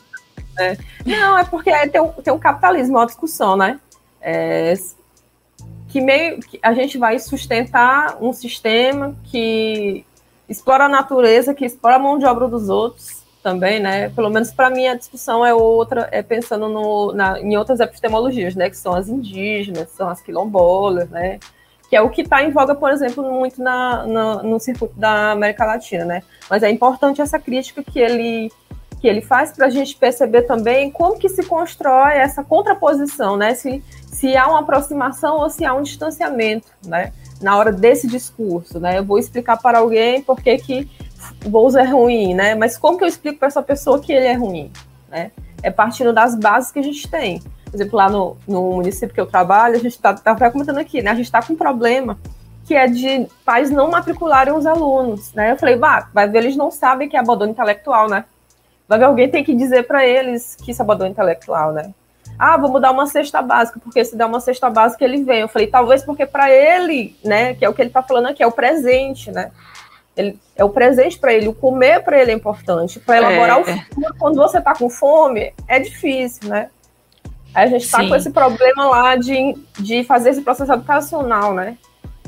[0.55, 0.77] Né?
[1.05, 3.79] Não, é porque tem um, tem um capitalismo, uma discussão, né?
[4.21, 4.73] É,
[5.89, 10.05] que meio que a gente vai sustentar um sistema que
[10.49, 14.09] explora a natureza, que explora a mão de obra dos outros também, né?
[14.09, 18.55] Pelo menos para mim a discussão é outra, é pensando no, na, em outras epistemologias,
[18.55, 18.69] né?
[18.69, 21.39] Que são as indígenas, são as quilombolas, né?
[21.89, 25.31] Que é o que está em voga, por exemplo, muito na, na, no circuito da
[25.31, 26.23] América Latina, né?
[26.49, 28.51] Mas é importante essa crítica que ele
[29.05, 33.53] que ele faz para a gente perceber também como que se constrói essa contraposição, né?
[33.53, 37.13] Se, se há uma aproximação ou se há um distanciamento, né?
[37.39, 38.97] Na hora desse discurso, né?
[38.97, 40.89] Eu vou explicar para alguém por que que
[41.45, 42.55] Bolsa é ruim, né?
[42.55, 44.71] Mas como que eu explico para essa pessoa que ele é ruim,
[45.07, 45.29] né?
[45.61, 47.39] É partindo das bases que a gente tem.
[47.65, 51.03] Por exemplo, lá no, no município que eu trabalho, a gente está tá comentando aqui,
[51.03, 51.11] né?
[51.11, 52.17] A gente está com um problema
[52.65, 55.51] que é de pais não matricularem os alunos, né?
[55.51, 58.25] Eu falei, vá, vai ver, eles não sabem que é abandono intelectual, né?
[58.87, 61.91] Vai ver, alguém tem que dizer para eles que isso é intelectual, né?
[62.37, 65.41] Ah, vou mudar uma cesta básica, porque se der uma cesta básica ele vem.
[65.41, 68.43] Eu falei, talvez porque para ele, né, que é o que ele está falando aqui,
[68.43, 69.51] é o presente, né?
[70.15, 72.99] Ele, é o presente para ele, o comer para ele é importante.
[72.99, 73.61] Para elaborar é.
[73.61, 76.69] o futuro, quando você está com fome, é difícil, né?
[77.53, 81.77] Aí a gente está com esse problema lá de, de fazer esse processo educacional, né?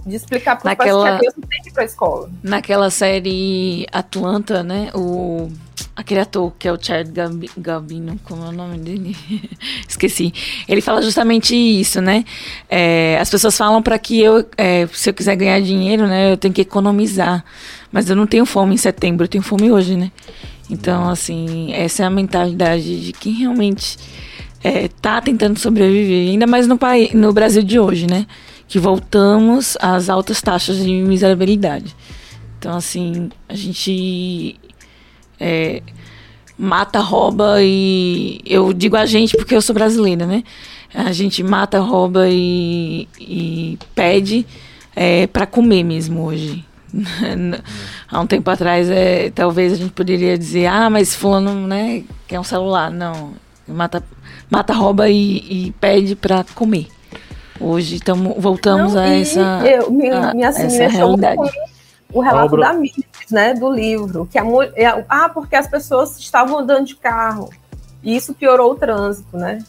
[0.08, 1.04] De explicar para Naquela...
[1.04, 2.30] que a criança tem que ir para a escola.
[2.42, 4.90] Naquela série Atlanta, né?
[4.96, 5.50] O
[5.96, 7.10] aquele ator que é o Chad
[7.58, 9.16] Gabino, como é o nome dele?
[9.88, 10.32] Esqueci.
[10.68, 12.24] Ele fala justamente isso, né?
[12.70, 16.38] É, as pessoas falam para que eu, é, se eu quiser ganhar dinheiro, né, eu
[16.38, 17.44] tenho que economizar.
[17.92, 20.12] Mas eu não tenho fome em setembro, eu tenho fome hoje, né?
[20.70, 23.98] Então, assim, essa é a mentalidade de quem realmente
[24.64, 28.28] é, tá tentando sobreviver, ainda mais no, país, no Brasil de hoje, né?
[28.68, 31.96] Que voltamos às altas taxas de miserabilidade.
[32.60, 34.60] Então, assim, a gente
[35.40, 35.82] é,
[36.58, 38.42] mata, rouba e.
[38.46, 40.44] Eu digo a gente porque eu sou brasileira, né?
[40.94, 44.46] A gente mata, rouba e, e pede
[44.96, 46.66] é, para comer mesmo hoje.
[48.10, 52.40] Há um tempo atrás, é, talvez a gente poderia dizer, ah, mas fulano, né, quer
[52.40, 52.90] um celular.
[52.90, 53.34] Não,
[53.68, 54.04] mata,
[54.50, 56.88] mata rouba e, e pede para comer.
[57.60, 61.42] Hoje tamo, voltamos Não, a essa, eu, me, a, me, assim, essa realidade.
[62.14, 62.68] O relato Obra...
[62.68, 66.96] da mídia né, do livro, que a mulher, ah, porque as pessoas estavam andando de
[66.96, 67.50] carro
[68.02, 69.60] e isso piorou o trânsito, né?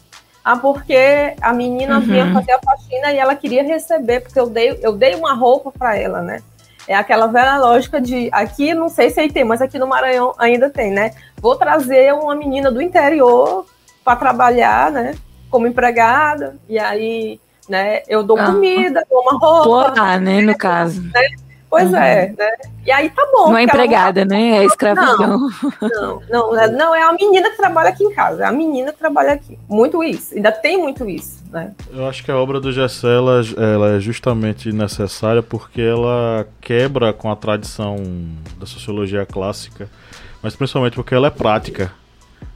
[0.43, 2.01] Ah, porque a menina uhum.
[2.01, 5.71] vinha fazer a faxina e ela queria receber, porque eu dei, eu dei uma roupa
[5.71, 6.41] para ela, né?
[6.87, 10.33] É aquela velha lógica de aqui, não sei se aí tem, mas aqui no Maranhão
[10.39, 11.11] ainda tem, né?
[11.39, 13.65] Vou trazer uma menina do interior
[14.03, 15.13] para trabalhar, né?
[15.51, 17.39] Como empregada, e aí,
[17.69, 18.47] né, eu dou ah.
[18.47, 19.59] comida, dou uma roupa.
[19.59, 21.01] Explorar, né, no caso.
[21.01, 21.29] Né?
[21.69, 21.97] Pois uhum.
[21.97, 22.51] é, né?
[22.83, 23.51] E aí tá bom.
[23.51, 24.35] Não é empregada, não...
[24.35, 24.57] né?
[24.57, 25.49] É escravidão.
[25.79, 28.91] Não, não, não, não, é a menina que trabalha aqui em casa, é a menina
[28.91, 29.59] que trabalha aqui.
[29.69, 31.71] Muito isso, ainda tem muito isso, né?
[31.91, 37.13] Eu acho que a obra do Gessé, ela, ela é justamente necessária porque ela quebra
[37.13, 37.97] com a tradição
[38.57, 39.87] da sociologia clássica,
[40.41, 41.91] mas principalmente porque ela é prática.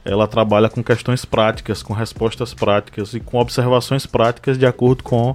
[0.04, 5.34] Ela trabalha com questões práticas, com respostas práticas e com observações práticas de acordo com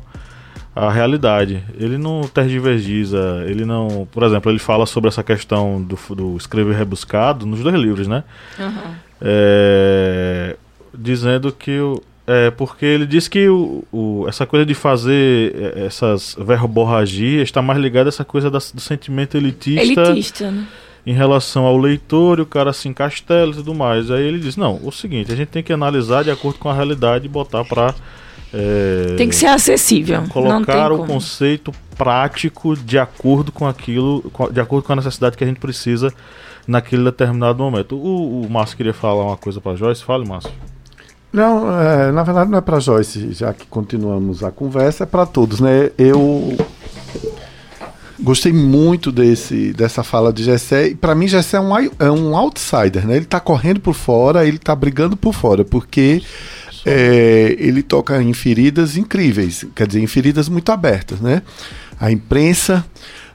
[0.76, 1.64] a realidade.
[1.78, 4.08] Ele não tergivergiza, ele não.
[4.12, 8.24] Por exemplo, ele fala sobre essa questão do, do escrever rebuscado nos dois livros, né?
[8.58, 8.94] Uhum.
[9.22, 10.56] É,
[10.94, 12.02] dizendo que o.
[12.26, 17.60] É, porque ele diz que o, o, essa coisa de fazer é, essas verborragias está
[17.60, 20.02] mais ligada a essa coisa da, do sentimento elitista.
[20.02, 20.68] Elitista, né?
[21.06, 24.12] Em relação ao leitor, e o cara se encastela e tudo mais.
[24.12, 26.74] Aí ele diz: não, o seguinte, a gente tem que analisar de acordo com a
[26.74, 27.96] realidade e botar para
[28.54, 30.24] é, tem que ser acessível.
[30.30, 35.48] Colocar o conceito prático de acordo com aquilo, de acordo com a necessidade que a
[35.48, 36.12] gente precisa
[36.68, 37.96] naquele determinado momento.
[37.96, 40.04] O, o Márcio queria falar uma coisa para Joyce.
[40.04, 40.52] Fale, Márcio.
[41.32, 45.28] Não, é, na verdade não é para Joyce, já que continuamos a conversa, é para
[45.28, 45.92] todos, né?
[45.96, 46.58] Eu
[48.22, 50.90] gostei muito desse, dessa fala de Gessé.
[50.90, 53.16] E para mim, Gessé é um, é um outsider, né?
[53.16, 56.22] Ele está correndo por fora, ele está brigando por fora, porque
[56.86, 61.42] é, ele toca em feridas incríveis, quer dizer, em feridas muito abertas, né?
[62.00, 62.86] A imprensa,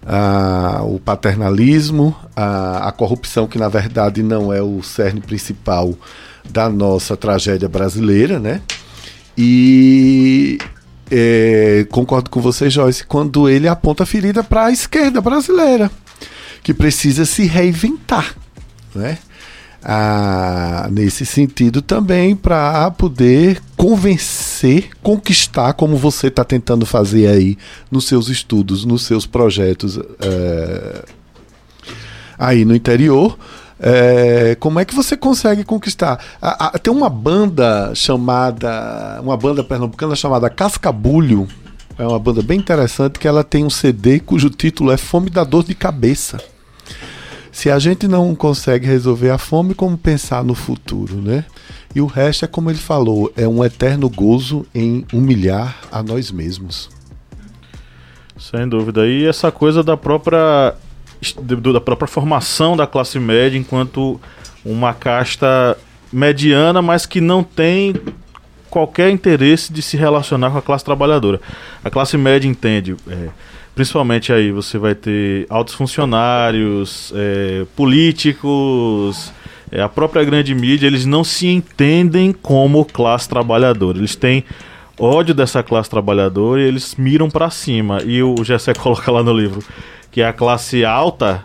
[0.07, 5.95] a, o paternalismo, a, a corrupção, que na verdade não é o cerne principal
[6.49, 8.61] da nossa tragédia brasileira, né?
[9.37, 10.59] E
[11.11, 15.91] é, concordo com você, Joyce, quando ele aponta a ferida para a esquerda brasileira,
[16.63, 18.35] que precisa se reinventar,
[18.95, 19.19] né?
[19.85, 27.59] ah, nesse sentido também para poder convencer, conquistar, como você está tentando fazer aí
[27.91, 31.05] nos seus estudos, nos seus projetos é,
[32.39, 33.39] aí no interior.
[33.87, 36.19] É, como é que você consegue conquistar?
[36.41, 41.47] A, a, tem uma banda chamada, uma banda pernambucana chamada Cascabulho.
[41.99, 45.45] É uma banda bem interessante que ela tem um CD cujo título é Fome da
[45.45, 46.43] Dor de Cabeça.
[47.53, 51.45] Se a gente não consegue resolver a fome, como pensar no futuro, né?
[51.95, 56.33] E o resto é como ele falou, é um eterno gozo em humilhar a nós
[56.33, 56.89] mesmos.
[58.37, 59.07] Sem dúvida.
[59.07, 60.75] E essa coisa da própria
[61.33, 64.21] da própria formação da classe média enquanto
[64.65, 65.77] uma casta
[66.13, 67.95] mediana, mas que não tem
[68.71, 71.41] qualquer interesse de se relacionar com a classe trabalhadora.
[71.83, 73.29] A classe média entende é,
[73.75, 79.33] Principalmente aí você vai ter altos funcionários, é, políticos,
[79.71, 83.99] é, a própria grande mídia, eles não se entendem como classe trabalhadora.
[83.99, 84.45] Eles têm
[84.97, 88.01] ódio dessa classe trabalhadora e eles miram para cima.
[88.05, 89.61] E o Gessé coloca lá no livro
[90.15, 91.43] que a classe alta,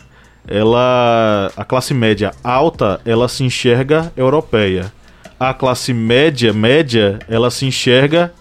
[0.47, 4.93] ela a classe média alta, ela se enxerga europeia.
[5.39, 8.31] A classe média média, ela se enxerga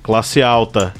[0.00, 0.94] classe alta.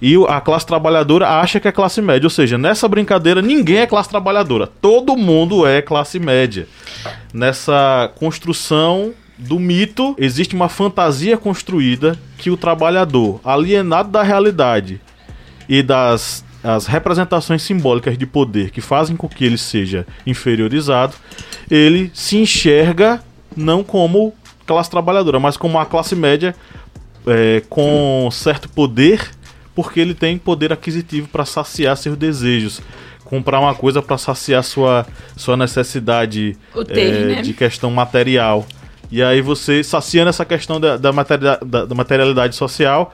[0.00, 2.24] E a classe trabalhadora acha que é classe média.
[2.24, 4.66] Ou seja, nessa brincadeira ninguém é classe trabalhadora.
[4.66, 6.66] Todo mundo é classe média.
[7.34, 15.02] Nessa construção do mito, existe uma fantasia construída que o trabalhador, alienado da realidade
[15.68, 21.14] e das as representações simbólicas de poder que fazem com que ele seja inferiorizado,
[21.70, 23.22] ele se enxerga
[23.56, 24.32] não como
[24.66, 26.54] classe trabalhadora, mas como uma classe média
[27.26, 29.30] é, com certo poder,
[29.74, 32.80] porque ele tem poder aquisitivo para saciar seus desejos.
[33.24, 35.06] Comprar uma coisa para saciar sua,
[35.36, 36.56] sua necessidade
[36.88, 37.42] é, né?
[37.42, 38.66] de questão material.
[39.10, 43.12] E aí você, saciando essa questão da, da, materia, da, da materialidade social,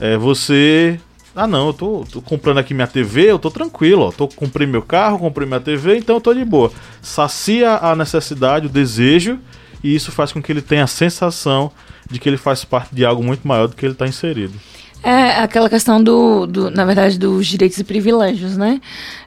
[0.00, 1.00] é, você.
[1.36, 4.12] Ah não, eu tô, tô, comprando aqui minha TV, eu tô tranquilo, ó.
[4.12, 6.70] Tô, comprei meu carro, comprei minha TV, então eu tô de boa.
[7.02, 9.38] Sacia a necessidade, o desejo,
[9.82, 11.72] e isso faz com que ele tenha a sensação
[12.08, 14.54] de que ele faz parte de algo muito maior do que ele está inserido.
[15.02, 18.80] É aquela questão do, do, na verdade, dos direitos e privilégios, né?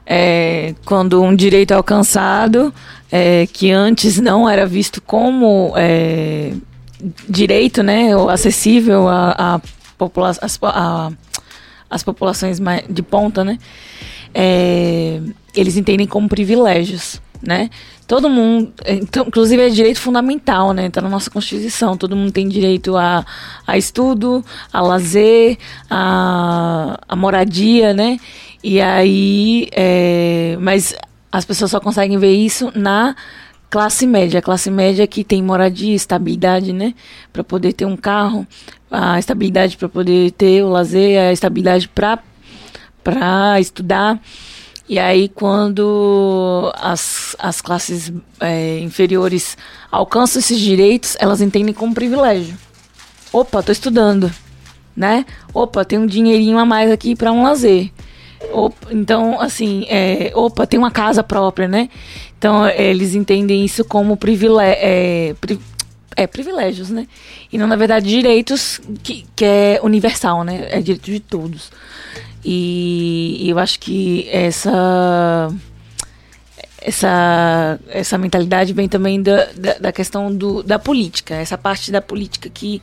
[0.04, 2.74] É, quando um direito é alcançado,
[3.12, 6.52] é, que antes não era visto como é,
[7.28, 9.60] direito, né, ou acessível a, a,
[9.96, 10.32] popula
[11.88, 12.58] as, populações
[12.88, 13.58] de ponta, né?
[14.34, 15.20] É,
[15.54, 17.70] eles entendem como privilégios, né?
[18.06, 20.86] Todo mundo, então, inclusive é direito fundamental, né?
[20.86, 21.96] Está na nossa Constituição.
[21.96, 23.24] Todo mundo tem direito a,
[23.66, 25.58] a estudo, a lazer,
[25.90, 28.18] a, a moradia, né?
[28.64, 30.94] E aí, é, mas
[31.30, 33.14] as pessoas só conseguem ver isso na
[33.70, 34.42] classe média.
[34.42, 36.94] Classe média que tem moradia, estabilidade, né?
[37.32, 38.46] Para poder ter um carro,
[38.90, 42.18] a estabilidade para poder ter o lazer, a estabilidade para
[43.02, 44.20] para estudar.
[44.88, 49.56] E aí, quando as, as classes é, inferiores
[49.90, 52.56] alcançam esses direitos, elas entendem como privilégio.
[53.30, 54.32] Opa, tô estudando,
[54.96, 55.26] né?
[55.52, 57.90] Opa, tem um dinheirinho a mais aqui para um lazer.
[58.52, 61.88] Opa, então, assim, é, opa, tem uma casa própria, né?
[62.38, 64.78] Então, eles entendem isso como privilégio.
[64.80, 65.60] É, pri,
[66.16, 67.06] é, privilégios, né?
[67.52, 70.66] E não, na verdade, direitos que, que é universal, né?
[70.70, 71.70] É direito de todos.
[72.44, 75.48] E, e eu acho que essa
[76.80, 82.00] essa, essa mentalidade vem também da, da, da, questão do, da política, essa parte da
[82.00, 82.80] política que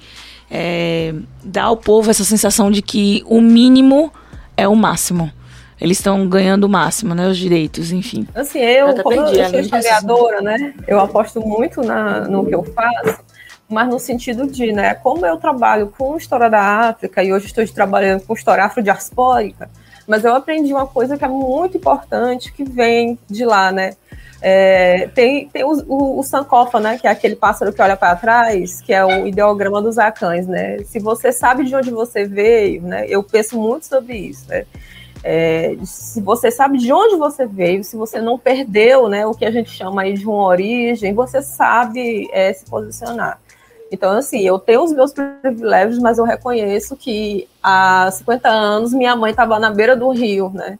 [0.52, 4.12] é, dá ao povo essa sensação de que o mínimo
[4.56, 5.32] é o máximo.
[5.80, 7.28] Eles estão ganhando o máximo, né?
[7.28, 8.28] Os direitos, enfim.
[8.34, 10.74] Assim, eu, eu como perdi, eu sou historiadora, né?
[10.88, 13.24] Eu aposto muito na, no que eu faço
[13.68, 17.66] mas no sentido de, né, como eu trabalho com história da África e hoje estou
[17.68, 19.70] trabalhando com história afrodiaspórica,
[20.08, 23.96] mas eu aprendi uma coisa que é muito importante que vem de lá, né?
[24.42, 28.16] É, tem tem o, o, o, Sankofa, né, que é aquele pássaro que olha para
[28.16, 30.78] trás, que é o ideograma dos Acães, né?
[30.86, 33.06] Se você sabe de onde você veio, né?
[33.08, 34.66] Eu penso muito sobre isso, né?
[35.28, 39.44] É, se você sabe de onde você veio, se você não perdeu, né, o que
[39.44, 43.40] a gente chama aí de uma origem, você sabe é, se posicionar.
[43.92, 49.16] Então, assim, eu tenho os meus privilégios, mas eu reconheço que há 50 anos minha
[49.16, 50.78] mãe estava na beira do rio, né?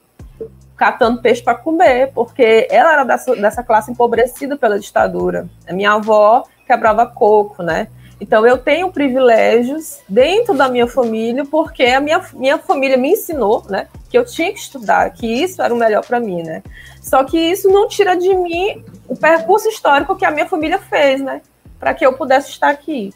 [0.78, 5.50] Catando peixe para comer, porque ela era dessa, dessa classe empobrecida pela ditadura.
[5.68, 7.88] A minha avó quebrava coco, né?
[8.20, 13.64] Então eu tenho privilégios dentro da minha família, porque a minha, minha família me ensinou,
[13.70, 16.64] né, que eu tinha que estudar, que isso era o melhor para mim, né?
[17.02, 21.22] Só que isso não tira de mim o percurso histórico que a minha família fez,
[21.22, 21.42] né?
[21.80, 23.14] para que eu pudesse estar aqui.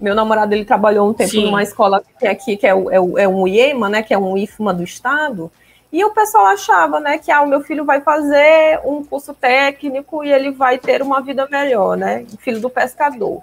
[0.00, 1.44] Meu namorado ele trabalhou um tempo Sim.
[1.44, 4.12] numa escola que tem aqui, que é, o, é, o, é um IEMA, né, que
[4.12, 5.50] é um IFMA do Estado,
[5.92, 10.24] e o pessoal achava, né, que ah, o meu filho vai fazer um curso técnico
[10.24, 12.24] e ele vai ter uma vida melhor, né?
[12.38, 13.42] Filho do pescador.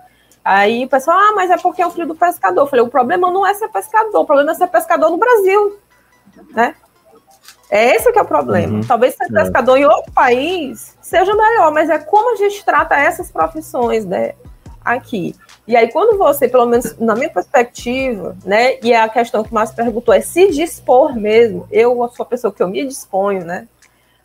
[0.49, 2.63] Aí o pessoal, ah, mas é porque é o filho do pescador.
[2.63, 5.77] Eu falei, o problema não é ser pescador, o problema é ser pescador no Brasil,
[6.49, 6.73] né?
[7.69, 8.77] É esse que é o problema.
[8.77, 8.81] Uhum.
[8.81, 9.43] Talvez ser é.
[9.43, 14.33] pescador em outro país seja melhor, mas é como a gente trata essas profissões, né?
[14.83, 15.35] Aqui.
[15.67, 18.79] E aí, quando você, pelo menos na minha perspectiva, né?
[18.81, 21.67] E é a questão que mais perguntou é se dispor mesmo.
[21.69, 23.67] Eu sou a pessoa que eu me disponho, né?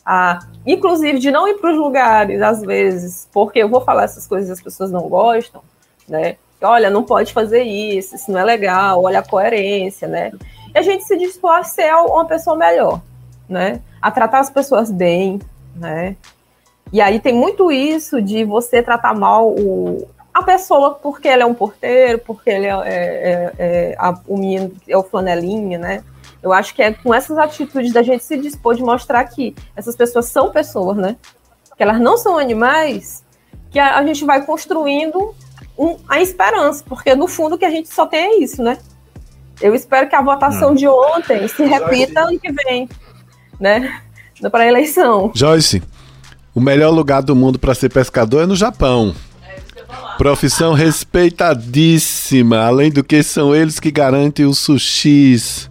[0.07, 4.27] A, inclusive de não ir para os lugares, às vezes, porque eu vou falar essas
[4.27, 5.63] coisas e as pessoas não gostam,
[6.09, 6.37] né?
[6.63, 10.33] Olha, não pode fazer isso, isso não é legal, olha a coerência, né?
[10.75, 13.01] E a gente se dispor a ser uma pessoa melhor,
[13.49, 13.81] né?
[14.01, 15.41] A tratar as pessoas bem,
[15.77, 16.17] né?
[16.93, 21.47] E aí tem muito isso de você tratar mal o, a pessoa, porque ele é
[21.47, 26.05] um porteiro, porque ele é, é, é, é a, o menino, é o flanelinha, né?
[26.43, 29.97] Eu acho que é com essas atitudes da gente se dispor de mostrar que essas
[29.97, 31.17] pessoas são pessoas, né?
[31.77, 33.25] Que elas não são animais,
[33.71, 35.35] que a, a gente vai construindo
[35.79, 38.79] um, a esperança, porque no fundo o que a gente só tem é isso, né?
[39.61, 40.75] Eu espero que a votação hum.
[40.75, 42.89] de ontem se repita ano que vem,
[43.59, 44.01] né?
[44.51, 45.31] Para a eleição.
[45.35, 45.83] Joyce,
[46.55, 49.15] o melhor lugar do mundo para ser pescador é no Japão.
[50.19, 55.69] Profissão respeitadíssima, além do que são eles que garantem os sushis,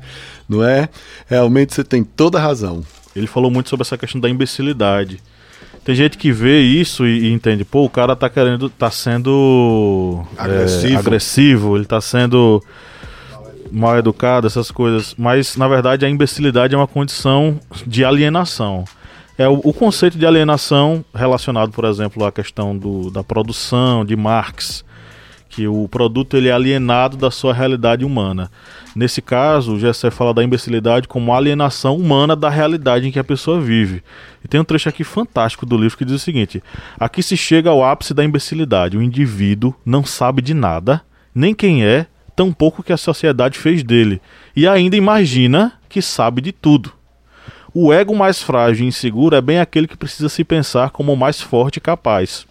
[0.48, 0.90] não é?
[1.28, 2.84] Realmente você tem toda a razão.
[3.16, 5.22] Ele falou muito sobre essa questão da imbecilidade.
[5.84, 10.24] Tem gente que vê isso e, e entende, pô, o cara tá querendo, tá sendo
[10.38, 12.64] agressivo, é, agressivo ele tá sendo
[13.70, 15.16] mal educado, essas coisas.
[15.18, 18.86] Mas, na verdade, a imbecilidade é uma condição de alienação.
[19.38, 24.16] É o, o conceito de alienação relacionado, por exemplo, à questão do, da produção de
[24.16, 24.86] Marx,
[25.54, 28.50] que o produto ele é alienado da sua realidade humana.
[28.96, 33.24] Nesse caso, o Gessé fala da imbecilidade como alienação humana da realidade em que a
[33.24, 34.04] pessoa vive.
[34.44, 36.64] E tem um trecho aqui fantástico do livro que diz o seguinte:
[37.00, 38.98] Aqui se chega ao ápice da imbecilidade.
[38.98, 41.02] O indivíduo não sabe de nada,
[41.36, 44.20] nem quem é, tampouco que a sociedade fez dele,
[44.56, 46.92] e ainda imagina que sabe de tudo.
[47.72, 51.18] O ego mais frágil e inseguro é bem aquele que precisa se pensar como o
[51.18, 52.48] mais forte e capaz.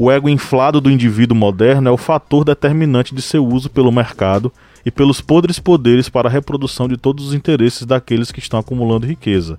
[0.00, 4.52] O ego inflado do indivíduo moderno é o fator determinante de seu uso pelo mercado
[4.86, 9.08] e pelos podres poderes para a reprodução de todos os interesses daqueles que estão acumulando
[9.08, 9.58] riqueza.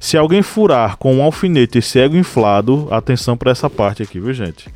[0.00, 4.32] Se alguém furar com um alfinete esse ego inflado, atenção para essa parte aqui, viu
[4.32, 4.72] gente?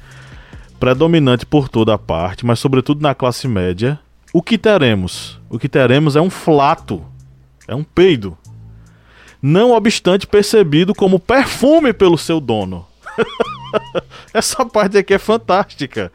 [0.78, 3.98] Predominante por toda a parte, mas sobretudo na classe média,
[4.30, 5.40] o que teremos?
[5.48, 7.02] O que teremos é um flato,
[7.66, 8.36] é um peido.
[9.40, 12.84] Não obstante percebido como perfume pelo seu dono.
[14.32, 16.12] Essa parte aqui é fantástica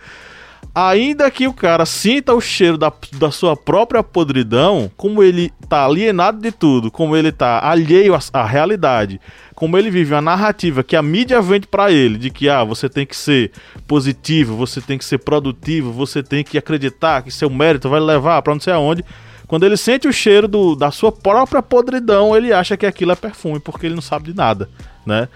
[0.85, 5.83] ainda que o cara sinta o cheiro da, da sua própria podridão, como ele tá
[5.85, 9.19] alienado de tudo, como ele tá alheio à, à realidade,
[9.55, 12.87] como ele vive uma narrativa que a mídia vende para ele, de que ah, você
[12.87, 13.51] tem que ser
[13.87, 18.39] positivo, você tem que ser produtivo, você tem que acreditar que seu mérito vai levar
[18.43, 19.03] para não sei aonde.
[19.47, 23.15] Quando ele sente o cheiro do, da sua própria podridão, ele acha que aquilo é
[23.15, 24.69] perfume, porque ele não sabe de nada,
[25.05, 25.29] né?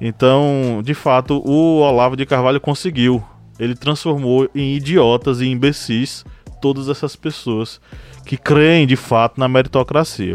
[0.00, 3.24] Então, de fato, o Olavo de Carvalho conseguiu
[3.58, 6.24] ele transformou em idiotas e imbecis
[6.60, 7.80] todas essas pessoas
[8.26, 10.34] que creem de fato na meritocracia.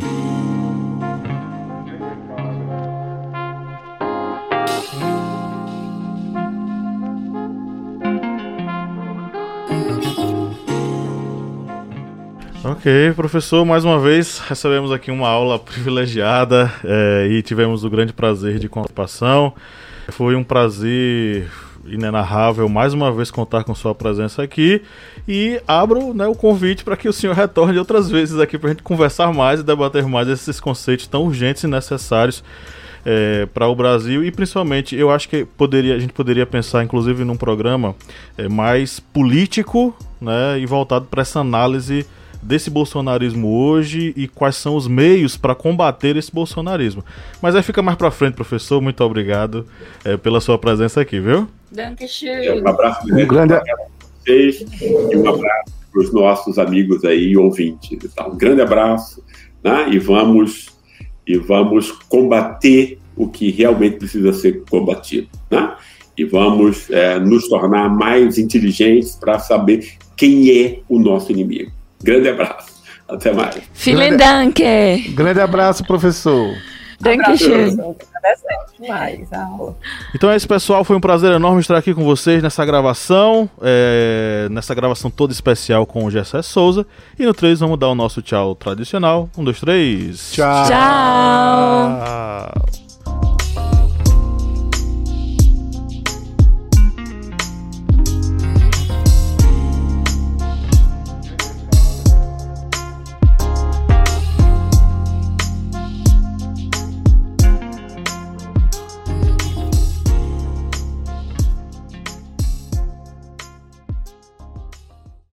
[12.80, 18.14] Ok, professor, mais uma vez recebemos aqui uma aula privilegiada é, e tivemos o grande
[18.14, 19.54] prazer de participação.
[20.12, 21.52] Foi um prazer
[21.86, 24.82] inenarrável mais uma vez contar com sua presença aqui
[25.28, 28.72] e abro né, o convite para que o senhor retorne outras vezes aqui para a
[28.72, 32.42] gente conversar mais e debater mais esses conceitos tão urgentes e necessários
[33.06, 37.26] é, para o Brasil e principalmente eu acho que poderia, a gente poderia pensar inclusive
[37.26, 37.94] num programa
[38.38, 42.06] é, mais político né, e voltado para essa análise
[42.42, 47.04] desse bolsonarismo hoje e quais são os meios para combater esse bolsonarismo.
[47.42, 48.82] Mas aí fica mais para frente, professor.
[48.82, 49.66] Muito obrigado
[50.04, 51.48] é, pela sua presença aqui, viu?
[52.62, 53.76] Um abraço um grande para
[54.20, 58.14] vocês e um abraço para os nossos amigos aí ouvintes.
[58.14, 58.28] Tá?
[58.28, 59.24] Um grande abraço,
[59.64, 59.90] né?
[59.90, 60.68] E vamos
[61.28, 65.76] e vamos combater o que realmente precisa ser combatido, né?
[66.18, 71.72] E vamos é, nos tornar mais inteligentes para saber quem é o nosso inimigo.
[72.04, 72.80] Grande abraço.
[73.08, 73.58] Até mais.
[73.74, 74.62] Vielen Dank.
[75.16, 76.56] Grande abraço, professor.
[77.00, 77.78] Dankeschön.
[80.14, 80.84] Então é isso, pessoal.
[80.84, 83.50] Foi um prazer enorme estar aqui com vocês nessa gravação.
[83.62, 86.86] É, nessa gravação toda especial com o Gessé Souza.
[87.18, 89.30] E no 3 vamos dar o nosso tchau tradicional.
[89.38, 90.34] Um, dois, três.
[90.34, 90.68] Tchau.
[90.68, 92.89] Tchau.